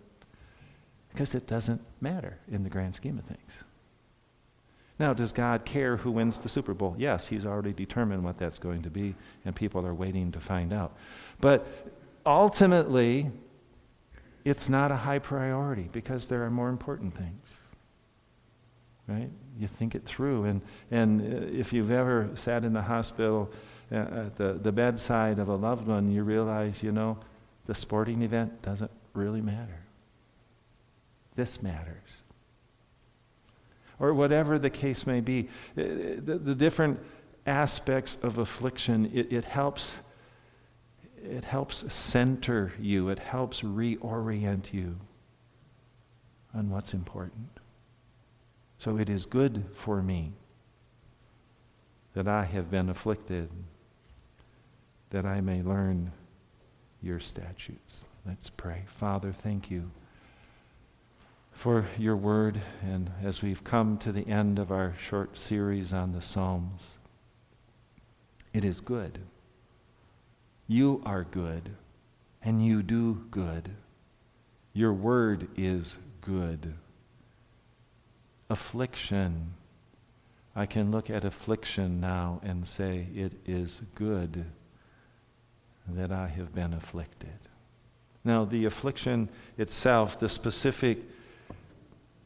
Because 1.11 1.35
it 1.35 1.47
doesn't 1.47 1.81
matter 1.99 2.37
in 2.49 2.63
the 2.63 2.69
grand 2.69 2.95
scheme 2.95 3.19
of 3.19 3.25
things. 3.25 3.65
Now, 4.97 5.13
does 5.13 5.33
God 5.33 5.65
care 5.65 5.97
who 5.97 6.11
wins 6.11 6.37
the 6.37 6.47
Super 6.47 6.73
Bowl? 6.73 6.95
Yes, 6.97 7.27
He's 7.27 7.45
already 7.45 7.73
determined 7.73 8.23
what 8.23 8.37
that's 8.37 8.59
going 8.59 8.81
to 8.83 8.89
be, 8.89 9.13
and 9.43 9.55
people 9.55 9.85
are 9.85 9.93
waiting 9.93 10.31
to 10.31 10.39
find 10.39 10.71
out. 10.71 10.95
But 11.41 11.67
ultimately, 12.25 13.29
it's 14.45 14.69
not 14.69 14.91
a 14.91 14.95
high 14.95 15.19
priority 15.19 15.89
because 15.91 16.27
there 16.27 16.43
are 16.43 16.51
more 16.51 16.69
important 16.69 17.15
things. 17.15 17.57
Right? 19.07 19.29
You 19.59 19.67
think 19.67 19.95
it 19.95 20.03
through. 20.03 20.45
And, 20.45 20.61
and 20.91 21.21
uh, 21.21 21.47
if 21.47 21.73
you've 21.73 21.91
ever 21.91 22.29
sat 22.33 22.63
in 22.63 22.73
the 22.73 22.81
hospital 22.81 23.51
uh, 23.91 23.95
at 23.95 24.35
the, 24.35 24.53
the 24.53 24.71
bedside 24.71 25.39
of 25.39 25.49
a 25.49 25.55
loved 25.55 25.87
one, 25.87 26.11
you 26.11 26.23
realize, 26.23 26.81
you 26.81 26.91
know, 26.91 27.17
the 27.65 27.75
sporting 27.75 28.21
event 28.21 28.61
doesn't 28.61 28.91
really 29.13 29.41
matter. 29.41 29.79
This 31.35 31.61
matters. 31.61 32.23
Or 33.99 34.13
whatever 34.13 34.59
the 34.59 34.69
case 34.69 35.07
may 35.07 35.21
be, 35.21 35.49
uh, 35.77 35.83
the, 36.17 36.39
the 36.43 36.55
different 36.55 36.99
aspects 37.45 38.17
of 38.23 38.37
affliction, 38.37 39.11
it, 39.13 39.31
it 39.31 39.45
helps 39.45 39.91
it 41.25 41.45
helps 41.45 41.91
center 41.91 42.71
you, 42.79 43.09
it 43.09 43.19
helps 43.19 43.61
reorient 43.61 44.71
you 44.71 44.95
on 46.53 46.69
what's 46.69 46.93
important. 46.93 47.49
So 48.77 48.97
it 48.97 49.09
is 49.09 49.25
good 49.25 49.65
for 49.75 50.01
me 50.01 50.33
that 52.13 52.27
I 52.27 52.43
have 52.43 52.69
been 52.69 52.89
afflicted 52.89 53.49
that 55.09 55.25
I 55.25 55.41
may 55.41 55.61
learn 55.61 56.11
your 57.01 57.19
statutes. 57.19 58.03
Let's 58.25 58.49
pray. 58.49 58.83
Father, 58.87 59.31
thank 59.31 59.71
you 59.71 59.89
for 61.55 61.85
your 61.97 62.15
word. 62.15 62.61
And 62.83 63.09
as 63.23 63.41
we've 63.41 63.63
come 63.63 63.97
to 63.99 64.11
the 64.11 64.27
end 64.27 64.59
of 64.59 64.71
our 64.71 64.93
short 64.99 65.37
series 65.37 65.93
on 65.93 66.11
the 66.11 66.21
Psalms, 66.21 66.99
it 68.53 68.63
is 68.63 68.79
good. 68.79 69.19
You 70.67 71.01
are 71.05 71.23
good, 71.23 71.71
and 72.43 72.65
you 72.65 72.83
do 72.83 73.23
good. 73.31 73.71
Your 74.73 74.93
word 74.93 75.47
is 75.55 75.97
good. 76.21 76.73
Affliction. 78.49 79.53
I 80.55 80.65
can 80.65 80.91
look 80.91 81.09
at 81.09 81.25
affliction 81.25 81.99
now 81.99 82.39
and 82.43 82.67
say 82.67 83.07
it 83.15 83.33
is 83.45 83.81
good 83.95 84.45
that 85.87 86.11
I 86.11 86.27
have 86.27 86.53
been 86.53 86.73
afflicted. 86.73 87.39
Now, 88.23 88.43
the 88.43 88.65
affliction 88.65 89.29
itself, 89.57 90.19
the 90.19 90.29
specific 90.29 90.97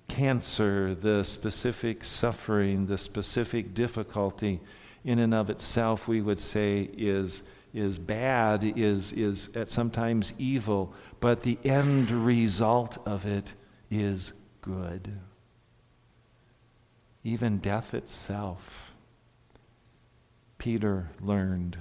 cancer, 0.09 0.93
the 0.95 1.23
specific 1.23 2.03
suffering, 2.03 2.85
the 2.85 2.97
specific 2.97 3.73
difficulty, 3.73 4.59
in 5.05 5.19
and 5.19 5.33
of 5.33 5.49
itself, 5.49 6.07
we 6.07 6.21
would 6.21 6.39
say 6.39 6.89
is, 6.97 7.43
is 7.73 7.97
bad, 7.97 8.63
is, 8.75 9.13
is 9.13 9.49
at 9.55 9.69
sometimes 9.69 10.33
evil, 10.37 10.93
but 11.21 11.41
the 11.41 11.57
end 11.63 12.11
result 12.11 12.97
of 13.05 13.25
it 13.25 13.53
is 13.89 14.33
good. 14.61 15.09
Even 17.23 17.59
death 17.59 17.93
itself 17.93 18.89
Peter 20.59 21.09
learned 21.21 21.77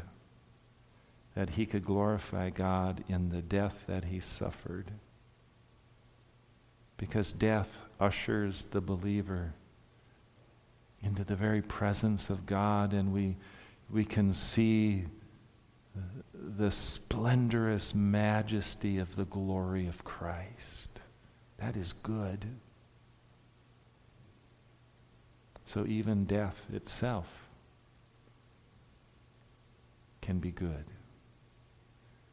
that 1.34 1.50
he 1.50 1.66
could 1.66 1.84
glorify 1.84 2.48
God 2.48 3.04
in 3.08 3.28
the 3.28 3.42
death 3.42 3.84
that 3.86 4.06
he 4.06 4.20
suffered. 4.20 4.90
Because 6.96 7.32
death 7.32 7.68
ushers 8.00 8.64
the 8.70 8.80
believer 8.80 9.52
into 11.02 11.24
the 11.24 11.36
very 11.36 11.62
presence 11.62 12.30
of 12.30 12.46
God, 12.46 12.92
and 12.92 13.12
we, 13.12 13.36
we 13.90 14.04
can 14.04 14.32
see 14.32 15.04
the 16.34 16.70
splendorous 16.70 17.94
majesty 17.94 18.98
of 18.98 19.14
the 19.16 19.24
glory 19.26 19.86
of 19.86 20.04
Christ. 20.04 21.00
That 21.58 21.76
is 21.76 21.92
good. 21.92 22.46
So 25.64 25.84
even 25.86 26.24
death 26.24 26.66
itself 26.72 27.26
can 30.20 30.38
be 30.38 30.50
good. 30.50 30.84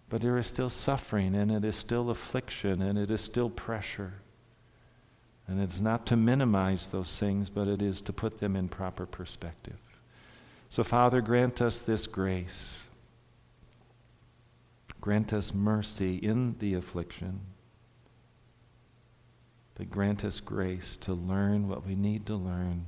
But 0.09 0.21
there 0.21 0.37
is 0.37 0.47
still 0.47 0.69
suffering, 0.69 1.35
and 1.35 1.51
it 1.51 1.65
is 1.65 1.75
still 1.75 2.09
affliction, 2.11 2.81
and 2.81 2.97
it 2.97 3.09
is 3.09 3.21
still 3.21 3.49
pressure. 3.49 4.13
And 5.47 5.61
it's 5.61 5.79
not 5.79 6.07
to 6.07 6.15
minimize 6.15 6.87
those 6.87 7.19
things, 7.19 7.49
but 7.49 7.67
it 7.67 7.81
is 7.81 8.01
to 8.01 8.13
put 8.13 8.39
them 8.39 8.55
in 8.55 8.67
proper 8.67 9.05
perspective. 9.05 9.77
So, 10.69 10.83
Father, 10.83 11.21
grant 11.21 11.61
us 11.61 11.81
this 11.81 12.07
grace. 12.07 12.87
Grant 14.99 15.33
us 15.33 15.53
mercy 15.53 16.17
in 16.17 16.55
the 16.59 16.73
affliction. 16.73 17.41
But 19.75 19.91
grant 19.91 20.25
us 20.25 20.39
grace 20.39 20.95
to 20.97 21.13
learn 21.13 21.67
what 21.67 21.85
we 21.85 21.95
need 21.95 22.25
to 22.27 22.35
learn, 22.35 22.85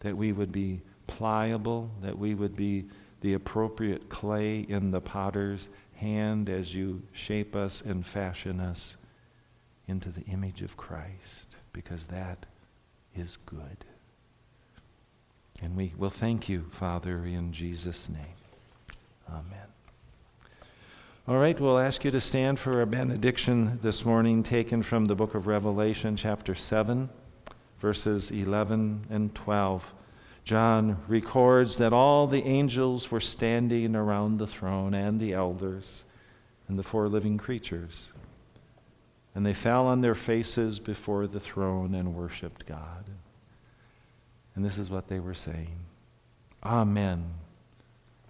that 0.00 0.16
we 0.16 0.32
would 0.32 0.52
be 0.52 0.80
pliable, 1.06 1.90
that 2.00 2.16
we 2.16 2.34
would 2.34 2.56
be 2.56 2.86
the 3.20 3.34
appropriate 3.34 4.08
clay 4.08 4.60
in 4.60 4.90
the 4.90 5.00
potter's 5.00 5.68
hand 5.96 6.48
as 6.48 6.74
you 6.74 7.02
shape 7.12 7.54
us 7.54 7.82
and 7.82 8.06
fashion 8.06 8.60
us 8.60 8.96
into 9.88 10.08
the 10.10 10.22
image 10.22 10.62
of 10.62 10.76
Christ 10.76 11.56
because 11.72 12.04
that 12.06 12.46
is 13.16 13.38
good. 13.46 13.84
And 15.62 15.76
we 15.76 15.92
will 15.96 16.10
thank 16.10 16.48
you, 16.48 16.64
Father, 16.72 17.24
in 17.24 17.52
Jesus' 17.52 18.08
name. 18.08 18.18
Amen. 19.28 19.68
All 21.28 21.38
right, 21.38 21.58
we'll 21.58 21.78
ask 21.78 22.04
you 22.04 22.10
to 22.10 22.20
stand 22.20 22.58
for 22.58 22.82
a 22.82 22.86
benediction 22.86 23.78
this 23.80 24.04
morning 24.04 24.42
taken 24.42 24.82
from 24.82 25.04
the 25.04 25.14
book 25.14 25.36
of 25.36 25.46
Revelation, 25.46 26.16
chapter 26.16 26.54
7, 26.54 27.08
verses 27.78 28.32
11 28.32 29.06
and 29.08 29.32
12. 29.34 29.94
John 30.44 30.96
records 31.06 31.78
that 31.78 31.92
all 31.92 32.26
the 32.26 32.42
angels 32.42 33.12
were 33.12 33.20
standing 33.20 33.94
around 33.94 34.38
the 34.38 34.48
throne 34.48 34.94
and 34.94 35.20
the 35.20 35.32
elders 35.32 36.02
and 36.66 36.76
the 36.76 36.82
four 36.82 37.08
living 37.08 37.38
creatures. 37.38 38.12
And 39.34 39.46
they 39.46 39.54
fell 39.54 39.86
on 39.86 40.00
their 40.00 40.14
faces 40.14 40.78
before 40.78 41.26
the 41.26 41.40
throne 41.40 41.94
and 41.94 42.14
worshiped 42.14 42.66
God. 42.66 43.08
And 44.54 44.64
this 44.64 44.78
is 44.78 44.90
what 44.90 45.08
they 45.08 45.20
were 45.20 45.34
saying 45.34 45.78
Amen. 46.64 47.24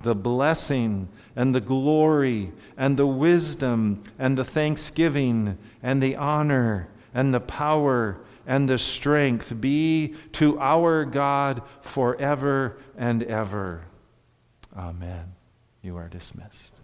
The 0.02 0.14
blessing 0.14 1.08
and 1.36 1.54
the 1.54 1.60
glory 1.60 2.50
and 2.76 2.96
the 2.96 3.06
wisdom 3.06 4.02
and 4.18 4.36
the 4.36 4.44
thanksgiving 4.44 5.58
and 5.82 6.02
the 6.02 6.16
honor 6.16 6.88
and 7.14 7.32
the 7.32 7.40
power 7.40 8.18
and 8.46 8.68
the 8.68 8.78
strength 8.78 9.60
be 9.60 10.14
to 10.32 10.58
our 10.58 11.04
God 11.04 11.62
forever 11.82 12.78
and 12.96 13.22
ever. 13.22 13.82
Amen. 14.76 15.32
You 15.82 15.96
are 15.96 16.08
dismissed. 16.08 16.81